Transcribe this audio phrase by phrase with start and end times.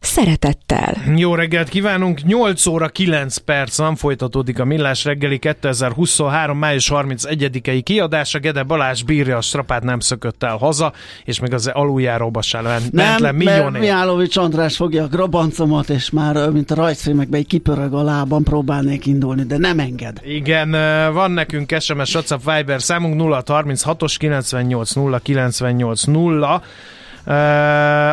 [0.00, 0.96] Szeretettel.
[1.16, 2.22] Jó reggelt kívánunk!
[2.22, 6.58] 8 óra 9 perc van, folytatódik a Millás reggeli 2023.
[6.58, 8.38] május 31-i kiadása.
[8.38, 10.92] Gede Balázs bírja a strapát, nem szökött el haza,
[11.24, 16.10] és még az aluljáróba se ment nem, le mert Miálovics András fogja a grabancomat, és
[16.10, 20.20] már, mint a rajzfilmekben, egy kipörög a lábam, próbálnék indulni, de nem enged.
[20.24, 20.70] Igen,
[21.12, 26.62] van nekünk SMS, WhatsApp, Viber számunk 0 36-os 98 0 98 0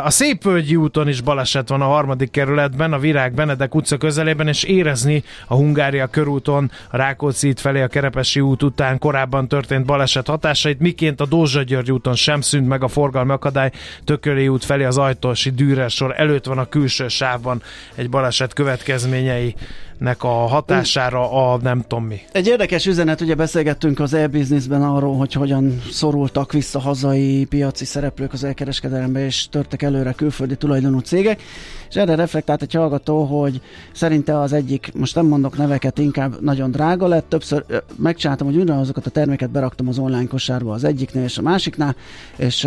[0.03, 4.63] a Szépvölgyi úton is baleset van a harmadik kerületben, a Virág Benedek utca közelében, és
[4.63, 10.79] érezni a Hungária körúton, a Rákóczi felé a Kerepesi út után korábban történt baleset hatásait,
[10.79, 13.71] miként a Dózsa György úton sem szűnt meg a forgalmi akadály,
[14.03, 17.61] Tököli út felé az Ajtósi Dűrer sor előtt van a külső sávban
[17.95, 19.55] egy baleset következményei
[19.97, 22.19] nek a hatására a nem tudom mi.
[22.31, 28.33] Egy érdekes üzenet, ugye beszélgettünk az e-businessben arról, hogy hogyan szorultak vissza hazai piaci szereplők
[28.33, 31.41] az elkereskedelembe, és törtek előre külföldi tulajdonú cégek,
[31.89, 33.61] és erre reflektált egy hallgató, hogy
[33.93, 39.05] szerinte az egyik, most nem mondok neveket, inkább nagyon drága lett, többször megcsináltam, hogy ugyanazokat
[39.05, 41.95] a terméket beraktam az online kosárba az egyiknél és a másiknál,
[42.35, 42.63] és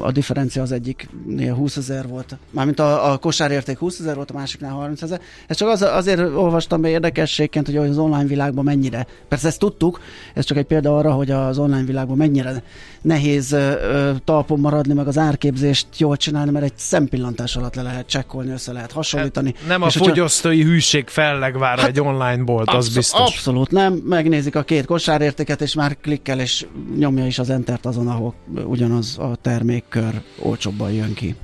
[0.00, 4.34] a differencia az egyiknél 20 ezer volt, mármint a, a kosárérték 20 ezer volt, a
[4.34, 5.20] másiknál 30 ezer.
[5.46, 10.00] Ez csak az, azért olvastam be érdekességként, hogy az online világban mennyire, persze ezt tudtuk,
[10.34, 12.62] ez csak egy példa arra, hogy az online világban mennyire
[13.02, 18.06] nehéz ö, talpon maradni, meg az árképzést jól csinálni, mert egy szempillantás alatt le lehet
[18.28, 19.54] csekkolni, össze lehet hasonlítani.
[19.58, 20.70] Hát nem a fogyasztói hogyha...
[20.70, 23.20] hűség fellegvára hát, egy online bolt, absz- az biztos.
[23.20, 26.66] Abszolút nem, megnézik a két kosárértéket, és már klikkel, és
[26.98, 31.34] nyomja is az entert azon, ahol ugyanaz a termékkör olcsóbban jön ki.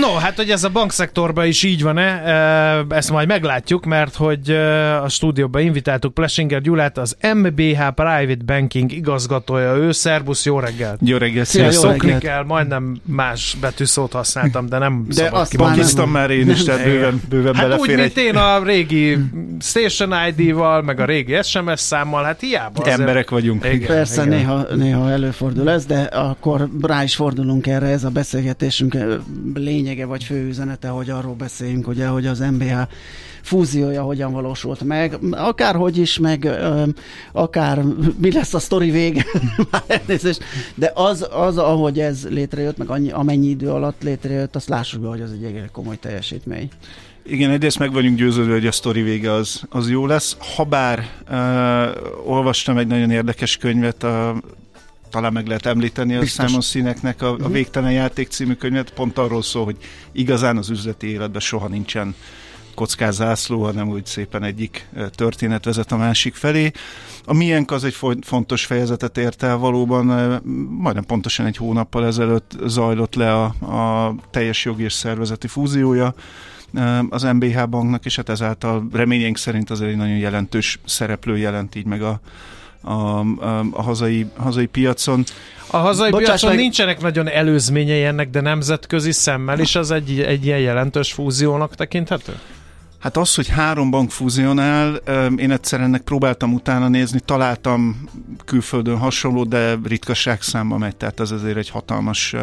[0.00, 2.22] No, hát hogy ez a bankszektorban is így van-e,
[2.88, 4.50] ezt majd meglátjuk, mert hogy
[5.02, 11.00] a stúdióba invitáltuk Plesinger Gyulát, az MBH Private Banking igazgatója, ő, szervusz, jó reggelt!
[11.02, 16.10] Jó reggelt, Szia, Szokni kell, majdnem más betűszót használtam, de nem de szabad azt kimondani.
[16.10, 18.14] már én is, tehát bőven, bőven hát belefér úgy, egy...
[18.14, 19.18] mint én a régi
[19.60, 22.80] Station ID-val, meg a régi SMS számmal, hát hiába.
[22.80, 22.98] Azért...
[22.98, 23.64] Emberek vagyunk.
[23.64, 24.38] Igen, Persze, igen.
[24.38, 28.96] Néha, néha előfordul ez, de akkor rá is fordulunk erre, ez a beszélgetésünk
[29.54, 32.74] lényege vagy fő üzenete, hogy arról beszéljünk, ugye, hogy az MBH
[33.42, 36.82] fúziója hogyan valósult meg, akárhogy is, meg ö,
[37.32, 37.82] akár
[38.20, 39.24] mi lesz a sztori vége,
[40.74, 45.08] de az, az, ahogy ez létrejött, meg annyi, amennyi idő alatt létrejött, azt lássuk be,
[45.08, 46.19] hogy az egy egész komoly teljesítmény.
[47.26, 50.36] Igen, egyrészt meg vagyunk győződve, hogy a sztori vége az, az jó lesz.
[50.38, 54.42] Habár uh, olvastam egy nagyon érdekes könyvet, a,
[55.10, 56.24] talán meg lehet említeni a.
[56.24, 57.52] Simon Színeknek a, a mhm.
[57.52, 59.76] Végtelen Játék című könyvet, pont arról szól, hogy
[60.12, 62.14] igazán az üzleti életben soha nincsen
[62.74, 66.70] kockázászló, hanem úgy szépen egyik történet vezet a másik felé.
[67.24, 70.06] A miénk az egy fontos fejezetet ért el valóban,
[70.68, 76.14] majdnem pontosan egy hónappal ezelőtt zajlott le a, a teljes jogi és szervezeti fúziója
[77.08, 81.86] az MBH banknak, és hát ezáltal reményénk szerint azért egy nagyon jelentős szereplő jelent így
[81.86, 82.20] meg a,
[82.80, 85.24] a, a, a hazai, hazai piacon.
[85.70, 86.58] A hazai Bocsáss piacon meg...
[86.58, 92.32] nincsenek nagyon előzményei ennek, de nemzetközi szemmel is az egy, egy ilyen jelentős fúziónak tekinthető?
[93.00, 94.94] Hát az, hogy három bank fúzionál,
[95.36, 98.08] én egyszer ennek próbáltam utána nézni, találtam
[98.44, 102.34] külföldön hasonló, de ritkaság számba megy, tehát ez azért egy hatalmas,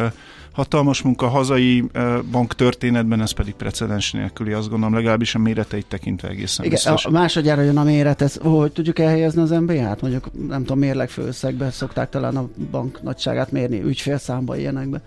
[0.52, 1.26] hatalmas munka.
[1.26, 1.84] A hazai
[2.30, 7.04] bank történetben ez pedig precedens nélküli, azt gondolom, legalábbis a méreteit tekintve egészen Igen, biztos.
[7.04, 10.00] A másodjára jön a méret, ez, hogy tudjuk elhelyezni az MBA-t?
[10.00, 15.00] Mondjuk, nem tudom, mérleg főösszegbe szokták talán a bank nagyságát mérni, ügyfélszámba ilyenekbe.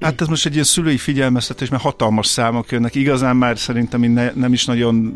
[0.00, 2.94] Hát ez most egy ilyen szülői figyelmeztetés, mert hatalmas számok jönnek.
[2.94, 5.12] Igazán már szerintem ne, nem is nagyon,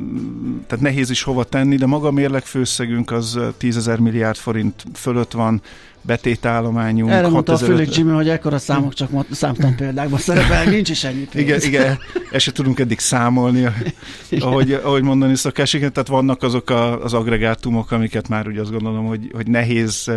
[0.66, 5.62] tehát nehéz is hova tenni, de maga mérleg főszegünk az 10 milliárd forint fölött van,
[6.06, 7.10] betétállományunk.
[7.10, 11.28] Erre mondta a Fülük Jimmy, hogy ekkora számok csak számtan példákban szerepel, nincs is ennyi
[11.32, 11.44] pénz.
[11.44, 11.98] Igen, igen,
[12.30, 13.64] ezt se tudunk eddig számolni,
[14.40, 18.70] ahogy, ahogy mondani szokás, igen, tehát vannak azok a, az agregátumok, amiket már úgy azt
[18.70, 20.10] gondolom, hogy, hogy nehéz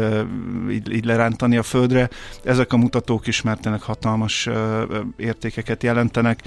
[0.71, 2.09] így, így lerántani a földre.
[2.43, 4.81] Ezek a mutatók is már tényleg hatalmas uh,
[5.17, 6.39] értékeket jelentenek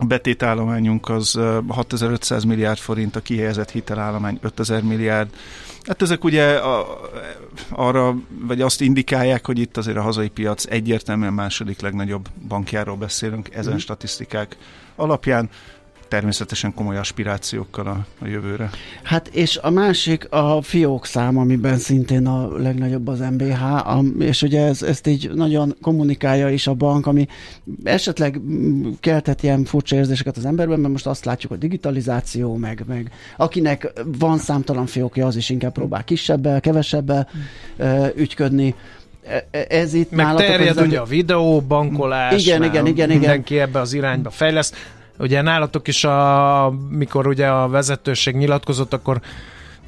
[0.00, 1.38] a betétállományunk az
[1.68, 5.28] 6500 milliárd forint, a kihelyezett hitelállomány 5000 milliárd.
[5.82, 7.00] Hát ezek ugye a,
[7.70, 13.54] arra, vagy azt indikálják, hogy itt azért a hazai piac egyértelműen második legnagyobb bankjáról beszélünk
[13.54, 13.76] ezen mm.
[13.76, 14.56] statisztikák
[14.96, 15.50] alapján
[16.10, 18.70] természetesen komoly aspirációkkal a, a jövőre.
[19.02, 24.42] Hát és a másik a fiók szám, amiben szintén a legnagyobb az MBH, a, és
[24.42, 27.26] ugye ez, ezt így nagyon kommunikálja is a bank, ami
[27.84, 28.40] esetleg
[29.00, 33.92] keltett ilyen furcsa érzéseket az emberben, mert most azt látjuk, hogy digitalizáció, meg, meg akinek
[34.18, 37.28] van számtalan fiókja, az is inkább próbál kisebbel, kevesebbel
[37.82, 38.04] mm.
[38.16, 38.74] ügyködni
[39.26, 43.08] e, e, ez itt Meg terjed az ugye a videóbankolás, igen, igen, igen, igen.
[43.08, 44.76] mindenki ebbe az irányba fejleszt.
[45.20, 49.20] Ugye nálatok is, a, mikor ugye a vezetőség nyilatkozott, akkor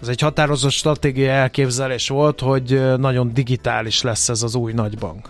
[0.02, 5.28] ez egy határozott stratégia elképzelés volt, hogy nagyon digitális lesz ez az új nagybank.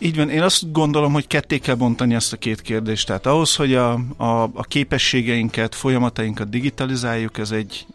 [0.00, 3.06] Így van, én azt gondolom, hogy ketté kell bontani ezt a két kérdést.
[3.06, 7.86] Tehát ahhoz, hogy a, a, a képességeinket, folyamatainkat digitalizáljuk, ez egy,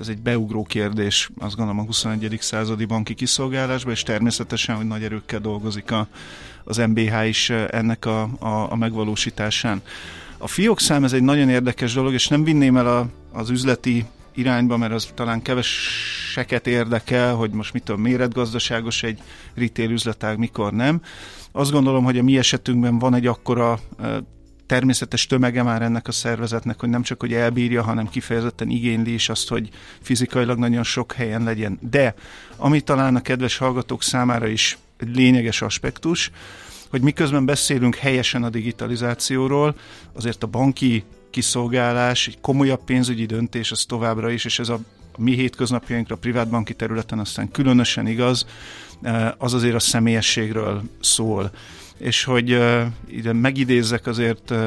[0.00, 2.36] ez egy beugró kérdés, azt gondolom a 21.
[2.40, 6.06] századi banki kiszolgálásban, és természetesen, hogy nagy erőkkel dolgozik a,
[6.64, 9.82] az MBH is ennek a, a, a megvalósításán.
[10.38, 14.04] A fiókszám ez egy nagyon érdekes dolog, és nem vinném el a, az üzleti
[14.34, 19.20] irányba, mert az talán keveseket érdekel, hogy most mitől méretgazdaságos egy
[19.54, 21.00] retail üzletág, mikor nem.
[21.52, 23.78] Azt gondolom, hogy a mi esetünkben van egy akkora
[24.66, 29.28] természetes tömege már ennek a szervezetnek, hogy nem csak, hogy elbírja, hanem kifejezetten igényli is
[29.28, 29.68] azt, hogy
[30.00, 31.78] fizikailag nagyon sok helyen legyen.
[31.90, 32.14] De,
[32.56, 36.30] ami talán a kedves hallgatók számára is egy lényeges aspektus,
[36.90, 39.74] hogy miközben beszélünk helyesen a digitalizációról,
[40.12, 44.78] azért a banki kiszolgálás, egy komolyabb pénzügyi döntés, az továbbra is, és ez a
[45.18, 48.46] mi hétköznapjainkra, a privátbanki területen aztán különösen igaz,
[49.02, 51.50] eh, az azért a személyességről szól.
[51.98, 54.58] És hogy uh, ide megidézzek azért, uh,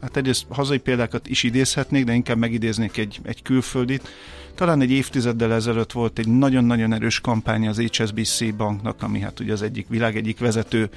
[0.00, 4.08] hát egyrészt hazai példákat is idézhetnék, de inkább megidéznék egy, egy külföldit.
[4.54, 9.52] Talán egy évtizeddel ezelőtt volt egy nagyon-nagyon erős kampány az HSBC banknak, ami hát ugye
[9.52, 10.88] az egyik világ egyik vezető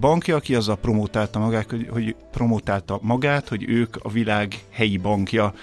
[0.00, 5.54] bankja, aki azzal promotálta magát, hogy, hogy promotálta magát, hogy ők a világ helyi bankja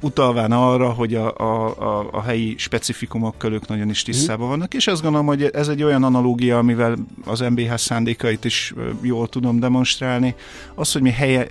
[0.00, 4.48] utalván arra, hogy a, a, a, a helyi specifikumokkal ők nagyon is tisztában mhm.
[4.48, 9.28] vannak, és azt gondolom, hogy ez egy olyan analógia, amivel az MBH szándékait is jól
[9.28, 10.34] tudom demonstrálni.
[10.74, 11.46] Az, hogy mi helye,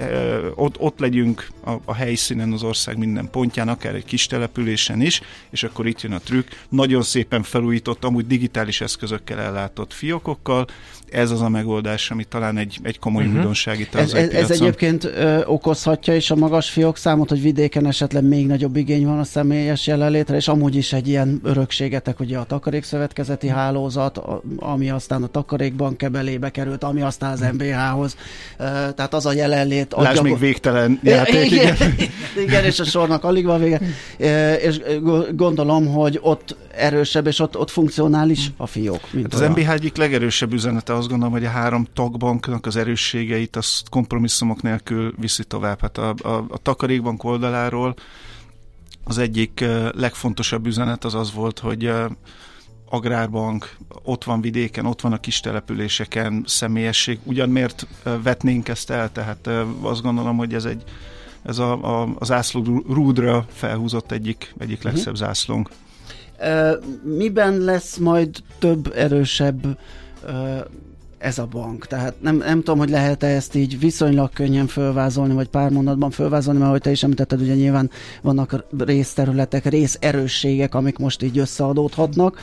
[0.55, 5.21] ott, ott legyünk a, a helyszínen az ország minden pontján, akár egy kis településen is,
[5.49, 10.67] és akkor itt jön a trükk, nagyon szépen felújított, amúgy digitális eszközökkel ellátott fiókokkal,
[11.11, 13.37] ez az a megoldás, ami talán egy, egy komoly uh-huh.
[13.37, 18.23] újdonság itt ez, ez, ez egyébként ö, okozhatja is a magas fiókszámot, hogy vidéken esetleg
[18.23, 22.43] még nagyobb igény van a személyes jelenlétre, és amúgy is egy ilyen örökségetek, ugye a
[22.43, 24.21] takarékszövetkezeti hálózat,
[24.55, 28.15] ami aztán a takarékban kebelébe került, ami aztán az MBH-hoz.
[28.95, 29.93] Tehát az a jelenlét...
[29.97, 30.21] Lásd adja...
[30.21, 31.51] még végtelen játék.
[31.51, 32.09] Igen, igen.
[32.45, 33.79] igen, és a sornak alig van vége.
[34.57, 34.81] És
[35.35, 39.01] gondolom, hogy ott erősebb, és ott, ott funkcionális a fiók.
[39.01, 43.89] Hát az MBH egyik legerősebb üzenete, azt gondolom, hogy a három tagbanknak az erősségeit azt
[43.89, 45.81] kompromisszumok nélkül viszi tovább.
[45.81, 47.95] Hát a, a, a takarékbank oldaláról
[49.03, 51.91] az egyik legfontosabb üzenet az az volt, hogy
[52.89, 57.19] agrárbank, ott van vidéken, ott van a kis településeken, személyesség.
[57.23, 57.87] Ugyan miért
[58.23, 59.11] vetnénk ezt el?
[59.11, 59.49] Tehát
[59.81, 60.83] azt gondolom, hogy ez egy
[61.43, 64.87] ez a, a, az ászló rúdra felhúzott egyik, egyik mhm.
[64.87, 65.69] legszebb zászlónk.
[67.03, 69.77] Miben lesz majd több, erősebb
[71.19, 71.85] ez a bank.
[71.85, 76.59] Tehát nem, nem tudom, hogy lehet-e ezt így viszonylag könnyen fölvázolni, vagy pár mondatban fölvázolni,
[76.59, 77.89] mert ahogy te is említetted, ugye nyilván
[78.21, 82.39] vannak részterületek, részerősségek, amik most így összeadódhatnak,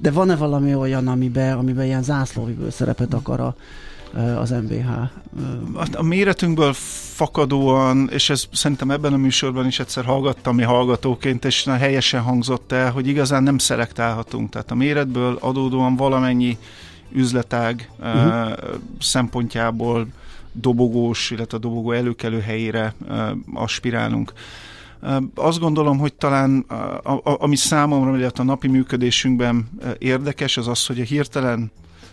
[0.00, 3.56] de van-e valami olyan, amiben, amiben ilyen zászlóvivő szerepet akar a,
[4.38, 4.88] az MBH.
[5.92, 11.64] A méretünkből fakadóan, és ez szerintem ebben a műsorban is egyszer hallgattam mi hallgatóként, és
[11.64, 14.50] helyesen hangzott el, hogy igazán nem szelektálhatunk.
[14.50, 16.58] Tehát a méretből adódóan valamennyi
[17.12, 18.52] üzletág uh-huh.
[19.00, 20.06] szempontjából
[20.52, 22.94] dobogós, illetve a dobogó előkelő helyére
[23.54, 24.32] aspirálunk.
[25.34, 26.66] Azt gondolom, hogy talán
[27.22, 31.70] ami számomra, illetve a napi működésünkben érdekes, az az, hogy a hirtelen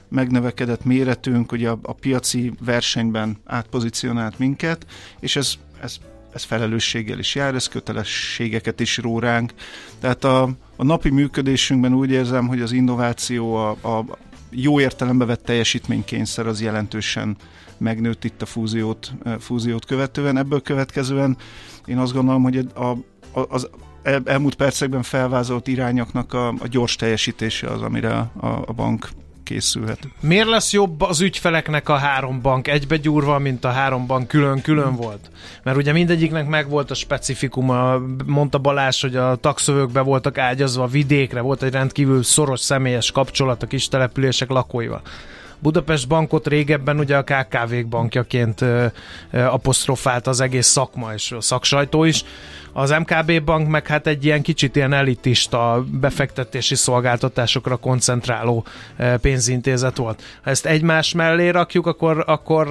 [0.10, 4.86] megnövekedett méretünk ugye a, a piaci versenyben átpozícionált minket,
[5.20, 5.98] és ez, ez,
[6.34, 9.54] ez felelősséggel is jár, ez kötelességeket is ró ránk.
[10.00, 14.18] Tehát a, a napi működésünkben úgy érzem, hogy az innováció, a, a
[14.50, 17.38] jó értelembe vett teljesítménykényszer az jelentősen
[17.78, 20.38] megnőtt itt a fúziót, fúziót követően.
[20.38, 21.38] Ebből következően
[21.86, 23.70] én azt gondolom, hogy a, a, az
[24.24, 28.30] elmúlt percekben felvázolt irányoknak a, a gyors teljesítése az, amire a,
[28.66, 29.10] a bank
[29.50, 30.00] készülhet.
[30.20, 35.32] Miért lesz jobb az ügyfeleknek a három bank egybegyúrva, mint a három bank külön-külön volt?
[35.64, 41.64] Mert ugye mindegyiknek megvolt a specifikuma, mondta Balázs, hogy a takszövőkbe voltak ágyazva vidékre, volt
[41.64, 45.02] egy rendkívül szoros személyes kapcsolat a kis települések lakóival.
[45.60, 48.66] Budapest bankot régebben ugye a KKV-k bankjaként
[49.32, 52.24] apostrofált az egész szakma és a szaksajtó is.
[52.74, 58.66] Az MKB bank meg hát egy ilyen kicsit ilyen elitista befektetési szolgáltatásokra koncentráló
[59.22, 60.24] pénzintézet volt.
[60.44, 62.68] Ha ezt egymás mellé rakjuk, akkor, akkor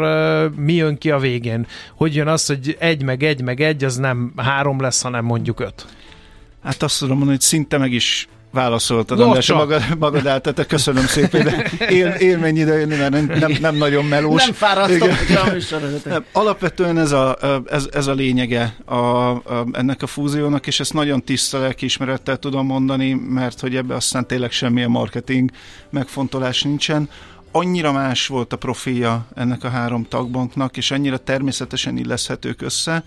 [0.57, 1.67] mi jön ki a végén?
[1.97, 5.61] Hogy jön az, hogy egy meg egy meg egy, az nem három lesz, hanem mondjuk
[5.61, 5.87] öt?
[6.65, 9.57] Hát azt tudom mondani, hogy szinte meg is válaszoltad, András, csak.
[9.57, 14.05] magad, magad által, köszönöm szépen, de él, élmény ide jönni, mert nem, nem, nem nagyon
[14.05, 14.45] melós.
[14.45, 14.55] Nem
[14.99, 15.33] hogy
[16.13, 17.37] a alapvetően ez a,
[17.67, 22.67] ez, ez a lényege a, a, ennek a fúziónak, és ezt nagyon tiszta lelkiismerettel tudom
[22.67, 25.51] mondani, mert hogy ebbe aztán tényleg semmilyen marketing
[25.91, 27.09] megfontolás nincsen.
[27.53, 33.03] Annyira más volt a profilja ennek a három tagbanknak, és annyira természetesen illeszhetők össze,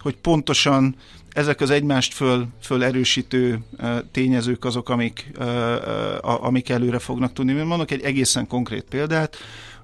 [0.00, 0.94] hogy pontosan
[1.38, 3.58] ezek az egymást föl, föl erősítő
[4.10, 5.30] tényezők azok, amik,
[6.20, 7.52] amik előre fognak tudni.
[7.52, 9.36] Én mondok egy egészen konkrét példát,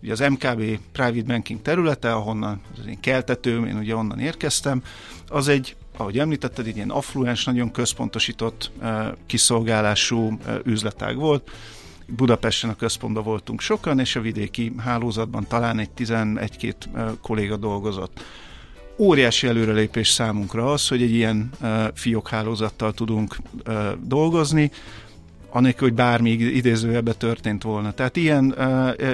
[0.02, 4.82] ugye az MKB Private Banking területe, ahonnan az én keltetőm, én ugye onnan érkeztem,
[5.28, 8.70] az egy, ahogy említetted, egy ilyen affluens, nagyon központosított
[9.26, 11.50] kiszolgálású üzletág volt.
[12.06, 18.20] Budapesten a központban voltunk sokan, és a vidéki hálózatban talán egy 11-2 uh, kolléga dolgozott
[18.98, 21.50] óriási előrelépés számunkra az, hogy egy ilyen
[21.94, 23.36] fiókhálózattal tudunk
[24.02, 24.70] dolgozni,
[25.50, 27.92] anélkül, hogy bármi idézőjebbe történt volna.
[27.92, 28.54] Tehát ilyen,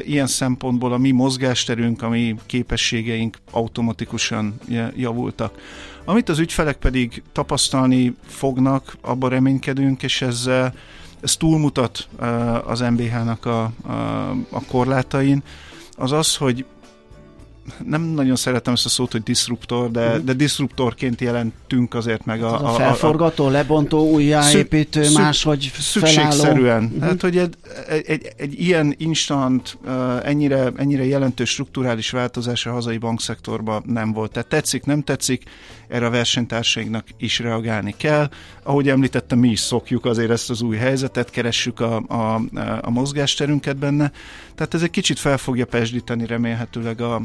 [0.04, 4.54] ilyen szempontból a mi mozgásterünk, a mi képességeink automatikusan
[4.96, 5.54] javultak.
[6.04, 10.50] Amit az ügyfelek pedig tapasztalni fognak, abban reménykedünk, és ez,
[11.20, 12.08] ez túlmutat
[12.66, 13.90] az MBH-nak a, a,
[14.50, 15.42] a korlátain,
[15.96, 16.64] az az, hogy
[17.86, 20.24] nem nagyon szeretem ezt a szót, hogy disruptor, de, mm.
[20.24, 22.64] de disruptorként jelentünk azért meg a...
[22.64, 26.88] a, a felforgató, a, lebontó, újjáépítő, szük, máshogy Szükségszerűen.
[26.88, 27.10] Felálló.
[27.10, 27.54] Hát, hogy egy,
[27.88, 29.78] egy, egy, egy ilyen instant,
[30.24, 34.32] ennyire, ennyire jelentős strukturális változás a hazai bankszektorban nem volt.
[34.32, 35.42] Tehát tetszik, nem tetszik,
[35.88, 38.28] erre a versenytársainknak is reagálni kell.
[38.62, 42.40] Ahogy említettem, mi is szokjuk azért ezt az új helyzetet, keressük a, a,
[42.80, 44.12] a mozgásterünket benne.
[44.54, 47.22] Tehát ez egy kicsit fel fogja pesdíteni remélhetőleg a,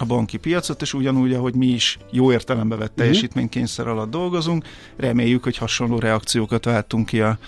[0.00, 4.64] a banki piacot, és ugyanúgy, ahogy mi is jó értelembe vett teljesítménykényszer alatt dolgozunk,
[4.96, 7.38] reméljük, hogy hasonló reakciókat váltunk ki a,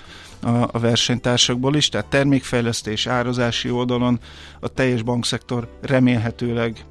[0.42, 4.20] a, a versenytársakból is, tehát termékfejlesztés, árazási oldalon
[4.60, 6.84] a teljes bankszektor remélhetőleg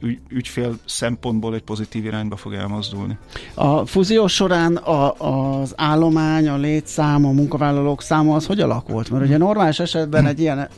[0.00, 3.18] ügy, ügyfél szempontból egy pozitív irányba fog elmozdulni.
[3.54, 5.12] A fúzió során a,
[5.60, 9.10] az állomány, a létszám, a munkavállalók száma az hogy alakult?
[9.10, 10.68] Mert ugye normális esetben egy ilyen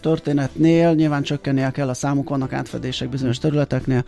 [0.00, 4.04] történetnél nyilván csökkennie kell a számuk, vannak átfedések bizonyos területeknél,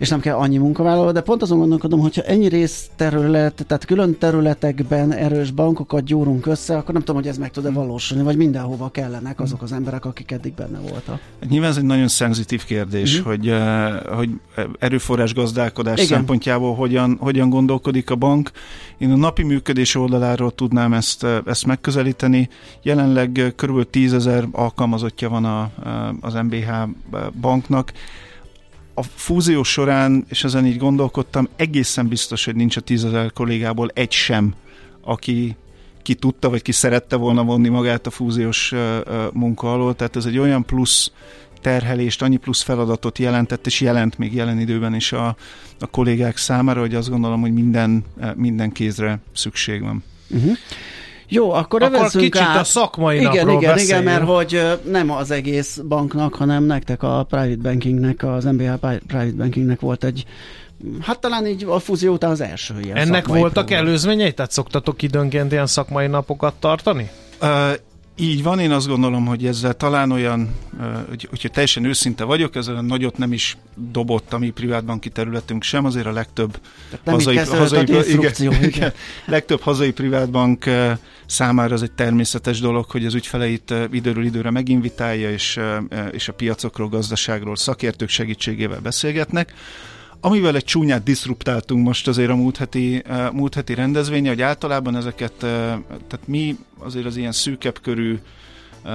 [0.00, 5.12] és nem kell annyi munkavállaló, de pont azon gondolkodom, hogyha ennyi részterület, tehát külön területekben
[5.12, 9.40] erős bankokat gyúrunk össze, akkor nem tudom, hogy ez meg tud-e valósulni, vagy mindenhova kellenek
[9.40, 11.20] azok az emberek, akik eddig benne voltak.
[11.48, 13.34] Nyilván ez egy nagyon szenzitív kérdés, uh-huh.
[13.34, 14.30] hogy, uh, hogy
[14.78, 16.06] erőforrás gazdálkodás Igen.
[16.06, 18.50] szempontjából hogyan, hogyan gondolkodik a bank.
[18.98, 22.48] Én a napi működés oldaláról tudnám ezt, ezt megközelíteni.
[22.82, 23.90] Jelenleg kb.
[23.90, 25.70] 10 ezer alkalmazottja van a,
[26.20, 26.70] az MBH
[27.40, 27.92] banknak
[29.00, 34.12] a fúzió során, és ezen így gondolkodtam, egészen biztos, hogy nincs a tízezer kollégából egy
[34.12, 34.54] sem,
[35.00, 35.56] aki
[36.02, 38.74] ki tudta, vagy ki szerette volna vonni magát a fúziós
[39.32, 41.12] munka alól, tehát ez egy olyan plusz
[41.60, 45.36] terhelést, annyi plusz feladatot jelentett, és jelent még jelen időben is a,
[45.80, 48.04] a kollégák számára, hogy azt gondolom, hogy minden,
[48.34, 50.02] minden kézre szükség van.
[50.30, 50.56] Uh-huh.
[51.32, 52.60] Jó, akkor, akkor kicsit át.
[52.60, 54.02] a szakmai igen, napról igen, beszéljünk.
[54.02, 59.32] igen, mert hogy nem az egész banknak, hanem nektek a private bankingnek, az MBA private
[59.36, 60.24] bankingnek volt egy
[61.00, 63.86] Hát talán így a fúzió után az első ilyen Ennek voltak program.
[63.86, 64.32] előzményei?
[64.32, 67.10] Tehát szoktatok időnként ilyen szakmai napokat tartani?
[67.42, 67.48] Uh,
[68.20, 70.54] így van, én azt gondolom, hogy ezzel talán olyan,
[71.08, 75.84] hogy, hogyha teljesen őszinte vagyok, ezzel nagyot nem is dobott a mi privátbanki területünk sem,
[75.84, 76.60] azért a legtöbb
[77.04, 78.64] nem hazai, hazai, a igen, igen.
[78.64, 78.92] igen,
[79.24, 80.64] legtöbb hazai privátbank
[81.26, 85.60] számára az egy természetes dolog, hogy az ügyfeleit időről időre meginvitálja, és,
[86.10, 89.54] és a piacokról, gazdaságról szakértők segítségével beszélgetnek.
[90.20, 94.96] Amivel egy csúnyát diszruptáltunk most azért a múlt heti, uh, múlt heti rendezvénye, hogy általában
[94.96, 95.48] ezeket, uh,
[95.88, 98.18] tehát mi azért az ilyen szűkebb körű,
[98.84, 98.90] uh,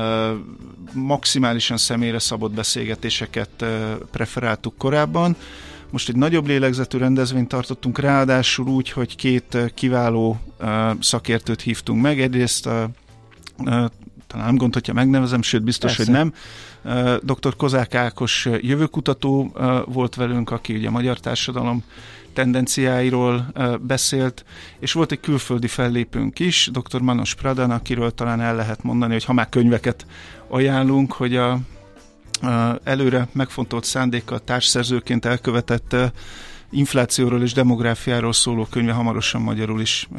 [0.93, 3.65] maximálisan személyre szabott beszélgetéseket
[4.11, 5.35] preferáltuk korábban.
[5.91, 10.39] Most egy nagyobb lélegzetű rendezvényt tartottunk, ráadásul úgy, hogy két kiváló
[10.99, 12.21] szakértőt hívtunk meg.
[12.21, 12.63] Egyrészt
[14.27, 16.11] talán nem gond, hogyha megnevezem, sőt biztos, Persze.
[16.11, 16.33] hogy nem.
[17.21, 17.55] Dr.
[17.55, 19.51] Kozák Ákos jövőkutató
[19.85, 21.83] volt velünk, aki ugye a magyar társadalom
[22.33, 23.51] tendenciáiról
[23.81, 24.45] beszélt,
[24.79, 27.01] és volt egy külföldi fellépőnk is, dr.
[27.01, 30.05] Manos Pradan, akiről talán el lehet mondani, hogy ha már könyveket
[30.47, 31.59] ajánlunk, hogy a
[32.83, 35.95] előre megfontolt szándékkal társszerzőként elkövetett
[36.69, 40.09] inflációról és demográfiáról szóló könyve hamarosan magyarul is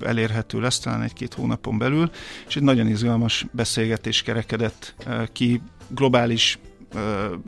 [0.00, 2.10] elérhető lesz, talán egy-két hónapon belül,
[2.48, 4.94] és egy nagyon izgalmas beszélgetés kerekedett
[5.32, 6.58] ki globális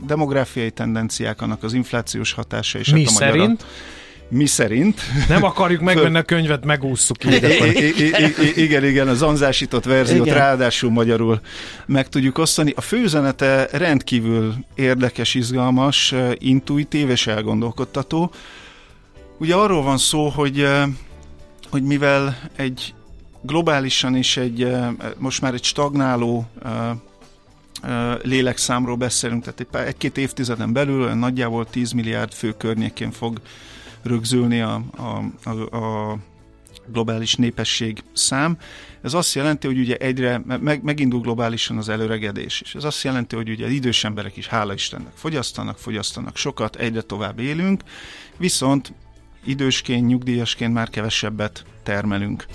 [0.06, 3.64] demográfiai tendenciák, annak az inflációs hatása és Mi hát a szerint?
[4.28, 5.00] mi szerint.
[5.28, 7.16] Nem akarjuk megvenni a könyvet, megússzuk
[8.54, 10.38] Igen, igen, a zanzásított verziót igen.
[10.38, 11.40] ráadásul magyarul
[11.86, 12.72] meg tudjuk osztani.
[12.76, 18.30] A főzenete rendkívül érdekes, izgalmas, intuitív és elgondolkodtató.
[19.38, 20.68] Ugye arról van szó, hogy,
[21.70, 22.94] hogy mivel egy
[23.42, 24.68] globálisan is egy,
[25.18, 26.46] most már egy stagnáló
[28.22, 33.40] lélekszámról beszélünk, tehát egy-két évtizeden belül nagyjából 10 milliárd fő környékén fog
[34.02, 36.18] rögzülni a, a, a, a
[36.92, 38.58] globális népesség szám.
[39.02, 43.36] Ez azt jelenti, hogy ugye egyre meg, megindul globálisan az előregedés, és ez azt jelenti,
[43.36, 47.82] hogy ugye idős emberek is, hála Istennek, fogyasztanak, fogyasztanak sokat, egyre tovább élünk,
[48.36, 48.92] viszont
[49.44, 52.46] idősként, nyugdíjasként már kevesebbet termelünk.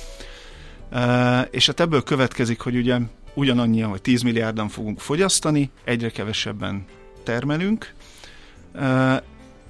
[0.91, 2.97] Uh, és hát ebből következik, hogy ugye
[3.33, 6.85] ugyanannyian, vagy 10 milliárdan fogunk fogyasztani, egyre kevesebben
[7.23, 7.93] termelünk,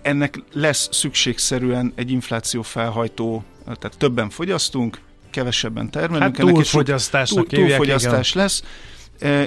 [0.02, 5.00] ennek lesz szükségszerűen egy infláció felhajtó, tehát többen fogyasztunk,
[5.30, 6.38] kevesebben termelünk.
[6.38, 8.66] Hát túlfogyasztásnak túl, túlfogyasztás lesz, e,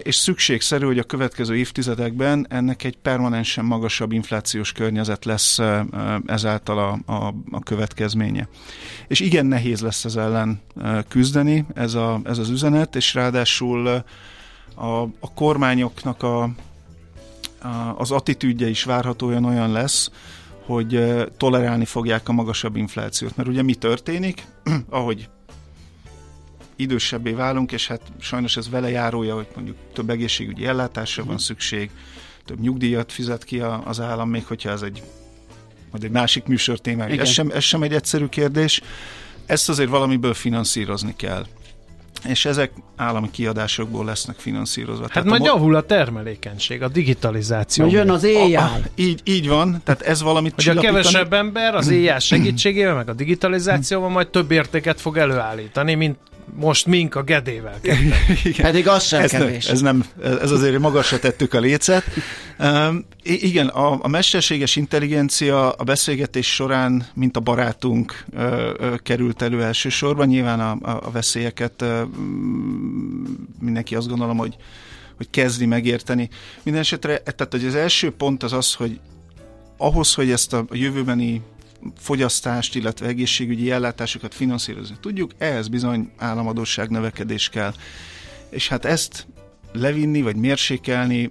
[0.03, 5.85] és szükségszerű, hogy a következő évtizedekben ennek egy permanensen magasabb inflációs környezet lesz e, e,
[6.27, 8.49] ezáltal a, a, a következménye.
[9.09, 10.61] És igen nehéz lesz ez ellen
[11.09, 13.87] küzdeni, ez, a, ez az üzenet, és ráadásul
[14.75, 16.51] a, a kormányoknak a, a,
[17.97, 20.11] az attitűdje is várhatóan olyan lesz,
[20.67, 21.01] hogy
[21.37, 23.37] tolerálni fogják a magasabb inflációt.
[23.37, 24.47] Mert ugye mi történik,
[24.89, 25.29] ahogy
[26.77, 31.91] idősebbé válunk, és hát sajnos ez vele járója, hogy mondjuk több egészségügyi ellátásra van szükség,
[32.45, 35.03] több nyugdíjat fizet ki az állam, még hogyha ez egy
[35.91, 37.21] majd egy másik műsor témája.
[37.21, 38.81] Ez sem, ez sem egy egyszerű kérdés.
[39.47, 41.47] Ezt azért valamiből finanszírozni kell
[42.29, 45.03] és ezek állami kiadásokból lesznek finanszírozva.
[45.03, 47.85] Hát Tehát majd mo- javul a termelékenység, a digitalizáció.
[47.85, 48.55] Hogy jön az AI.
[48.57, 53.09] A, így, így van, tehát ez valamit Hogy a kevesebb ember az AI segítségével, meg
[53.09, 56.17] a digitalizációval majd több értéket fog előállítani, mint
[56.55, 57.79] most mink a gedével.
[58.57, 59.67] Pedig az sem ez kevés.
[59.67, 62.05] Nem, ez, nem, ez azért magasra tettük a lécet.
[62.59, 68.43] Um, igen, a, a mesterséges intelligencia a beszélgetés során, mint a barátunk uh,
[68.81, 70.27] uh, került elő elsősorban.
[70.27, 72.01] Nyilván a, a, a veszélyeket uh,
[73.61, 74.57] mindenki azt gondolom, hogy
[75.17, 76.29] hogy kezdi megérteni.
[76.63, 79.01] Mindenesetre, tehát hogy az első pont az az, hogy
[79.77, 81.43] ahhoz, hogy ezt a jövőbeni
[81.99, 87.73] fogyasztást, illetve egészségügyi ellátásokat finanszírozni tudjuk, ehhez bizony államadóság növekedés kell.
[88.51, 89.27] És hát ezt
[89.73, 91.31] levinni, vagy mérsékelni,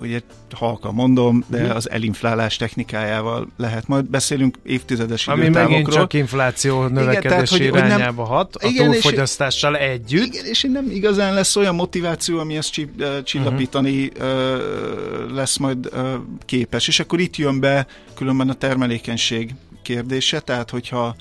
[0.00, 0.20] ugye
[0.52, 1.76] halka mondom, de mhm.
[1.76, 3.88] az elinflálás technikájával lehet.
[3.88, 5.78] Majd beszélünk évtizedes Ami időtávokról.
[5.78, 10.24] megint csak infláció növekedés igen, tehát, irányába nem, hat, a igen, túlfogyasztással és, együtt.
[10.24, 12.86] Igen, és nem igazán lesz olyan motiváció, ami ezt
[13.24, 15.34] csillapítani uh-huh.
[15.34, 15.90] lesz majd
[16.44, 16.88] képes.
[16.88, 21.16] És akkor itt jön be különben a termelékenység kérdése, tehát hogyha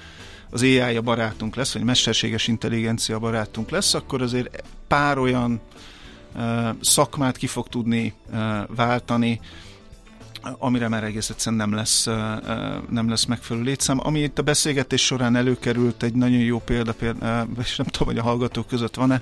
[0.50, 5.62] az AI a barátunk lesz, vagy mesterséges intelligencia barátunk lesz, akkor azért pár olyan
[6.82, 8.14] szakmát ki fog tudni
[8.76, 9.40] váltani,
[10.42, 12.06] amire már egész egyszerűen nem lesz,
[12.90, 14.00] nem lesz megfelelő létszám.
[14.04, 18.18] Ami itt a beszélgetés során előkerült, egy nagyon jó példa, példa és nem tudom, hogy
[18.18, 19.22] a hallgatók között van-e,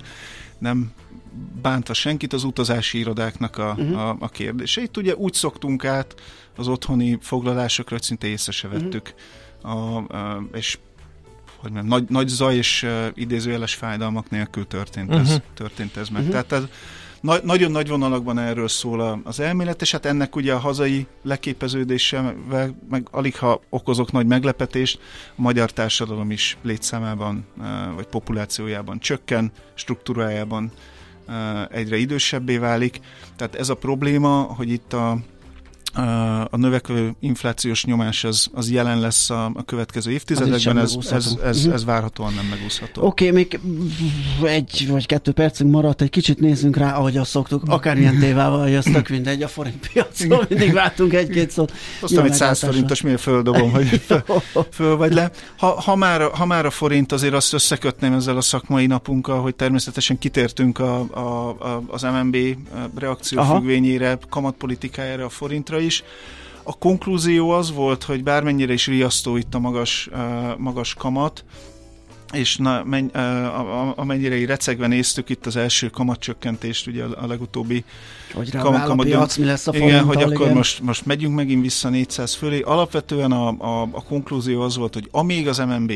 [0.57, 0.91] nem
[1.61, 3.99] bántva senkit, az utazási irodáknak a, uh-huh.
[3.99, 4.81] a, a kérdése.
[4.81, 6.15] Itt ugye úgy szoktunk át
[6.57, 9.13] az otthoni foglalásokra, szinte észre se vettük.
[9.63, 9.95] Uh-huh.
[9.95, 10.77] A, a, és
[11.57, 15.43] hogy mondjam, nagy, nagy zaj és uh, idézőjeles fájdalmak nélkül történt ez, uh-huh.
[15.53, 16.21] történt ez meg.
[16.21, 16.31] Uh-huh.
[16.31, 16.69] Tehát ez,
[17.21, 22.35] na, nagyon nagy vonalakban erről szól az elmélet, és hát ennek ugye a hazai leképeződése,
[22.89, 27.45] meg alig ha okozok nagy meglepetést, a magyar társadalom is létszámában,
[27.95, 30.71] vagy populációjában csökken, struktúrájában
[31.69, 32.99] egyre idősebbé válik.
[33.35, 35.17] Tehát ez a probléma, hogy itt a
[36.49, 41.63] a növekvő inflációs nyomás az, az jelen lesz a, a következő évtizedekben, ez, ez, ez,
[41.63, 41.73] mhm.
[41.73, 43.05] ez várhatóan nem megúszható.
[43.05, 43.59] Oké, okay, még
[44.43, 48.83] egy vagy kettő percünk maradt, egy kicsit nézzünk rá, ahogy azt szoktuk, akármilyen tévával, az
[48.93, 51.71] tök mindegy, a forint piacon mindig váltunk egy-két szót.
[52.01, 54.23] Aztán egy 100 forintos, miért földobom, hogy föl,
[54.71, 55.31] föl vagy le.
[55.57, 59.55] Ha, ha, már, ha már a forint, azért azt összekötném ezzel a szakmai napunkkal, hogy
[59.55, 62.37] természetesen kitértünk a, a, a, az MNB
[62.95, 63.55] reakció Aha.
[63.55, 65.86] függvényére, kamatpolitikájára a forintra is.
[66.63, 70.09] A konklúzió az volt, hogy bármennyire is riasztó itt a magas,
[70.57, 71.43] magas kamat,
[72.33, 73.07] és na, menny,
[73.95, 77.83] amennyire így recegve néztük itt az első kamatcsökkentést, ugye a, legutóbbi
[78.33, 80.31] hogy kam, kamat, piac, mi lesz a Igen, hogy igen.
[80.31, 82.59] akkor most, most megyünk megint vissza 400 fölé.
[82.61, 85.93] Alapvetően a, a, a konklúzió az volt, hogy amíg az MNB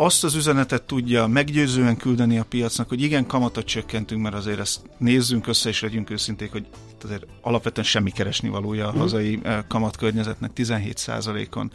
[0.00, 4.80] azt az üzenetet tudja meggyőzően küldeni a piacnak, hogy igen, kamatot csökkentünk, mert azért ezt
[4.98, 6.66] nézzünk össze, és legyünk őszinték, hogy
[7.04, 8.98] azért alapvetően semmi keresni valója a mhm.
[8.98, 11.72] hazai eh, kamatkörnyezetnek 17%-on.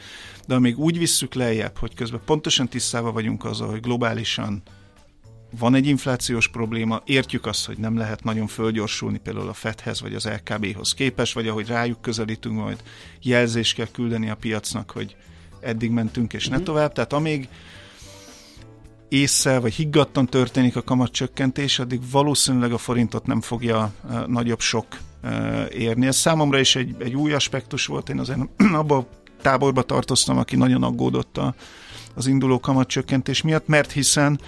[0.48, 4.62] De amíg úgy visszük lejjebb, hogy közben pontosan tisztában vagyunk azzal, hogy globálisan
[5.60, 10.16] van egy inflációs probléma, értjük azt, hogy nem lehet nagyon fölgyorsulni például a FED-hez vagy
[10.16, 12.84] az LKB-hoz képes, vagy ahogy rájuk közelítünk, majd
[13.22, 15.16] jelzést kell küldeni a piacnak, hogy
[15.62, 16.66] eddig mentünk és ne mhm.
[16.66, 16.94] tovább.
[16.94, 17.48] Tehát amíg
[19.14, 23.94] észre vagy higgadtan történik a kamatcsökkentés, addig valószínűleg a forintot nem fogja
[24.28, 24.86] nagyobb sok
[25.70, 26.08] érni.
[26.08, 28.40] Ez számomra is egy, egy új aspektus volt, én azért
[28.74, 29.06] abban a
[29.42, 31.56] táborba tartoztam, aki nagyon aggódott a,
[32.16, 34.40] az induló kamatcsökkentés miatt, mert hiszen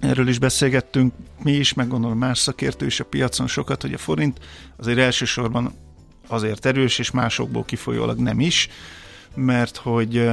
[0.00, 1.12] erről is beszélgettünk
[1.42, 4.38] mi is, meg gondolom más szakértő is a piacon sokat, hogy a forint
[4.76, 5.72] azért elsősorban
[6.26, 8.68] azért erős, és másokból kifolyólag nem is,
[9.34, 10.28] mert hogy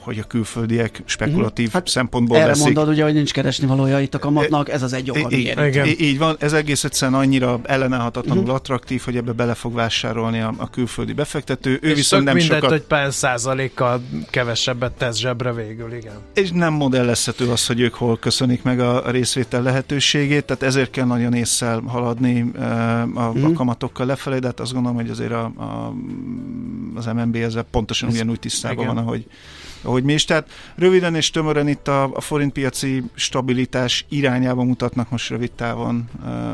[0.00, 1.80] hogy a külföldiek spekulatív uh-huh.
[1.80, 2.64] hát szempontból erre veszik.
[2.64, 5.86] mondod ugye, hogy nincs keresni valója itt a kamatnak, ez az egy ok, ami igen.
[5.86, 8.56] Így van, ez egész egyszerűen annyira ellenállhatatlanul uh-huh.
[8.56, 11.78] attraktív, hogy ebbe bele fog vásárolni a, a külföldi befektető.
[11.82, 12.70] Ő és viszont nem mindegy, sokat...
[12.70, 16.14] hogy pár százalékkal kevesebbet tesz zsebre végül, igen.
[16.34, 20.90] És nem modellezhető az, hogy ők hol köszönik meg a, a részvétel lehetőségét, tehát ezért
[20.90, 23.44] kell nagyon észsel haladni a, a, uh-huh.
[23.44, 25.94] a kamatokkal lefelé, de hát azt gondolom, hogy azért a, a,
[26.94, 28.94] az MNB ezzel pontosan ez, ugyanúgy tisztában igen.
[28.94, 29.26] van, ahogy
[29.82, 30.24] ahogy mi is.
[30.24, 36.08] Tehát röviden és tömören itt a, a forintpiaci stabilitás irányába mutatnak most rövid távon,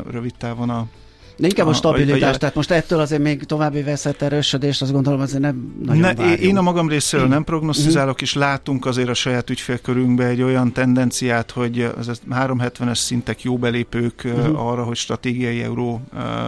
[0.09, 0.87] rövid távon a,
[1.37, 4.91] de inkább a, stabilitás, a, a, tehát most ettől azért még további veszett erősödést, azt
[4.91, 6.39] gondolom azért nem nagyon ne, várjunk.
[6.39, 11.51] Én a magam részéről nem prognosztizálok, és látunk azért a saját ügyfélkörünkbe egy olyan tendenciát,
[11.51, 14.67] hogy az 370-es szintek jó belépők uh-huh.
[14.67, 16.01] arra, hogy stratégiai euró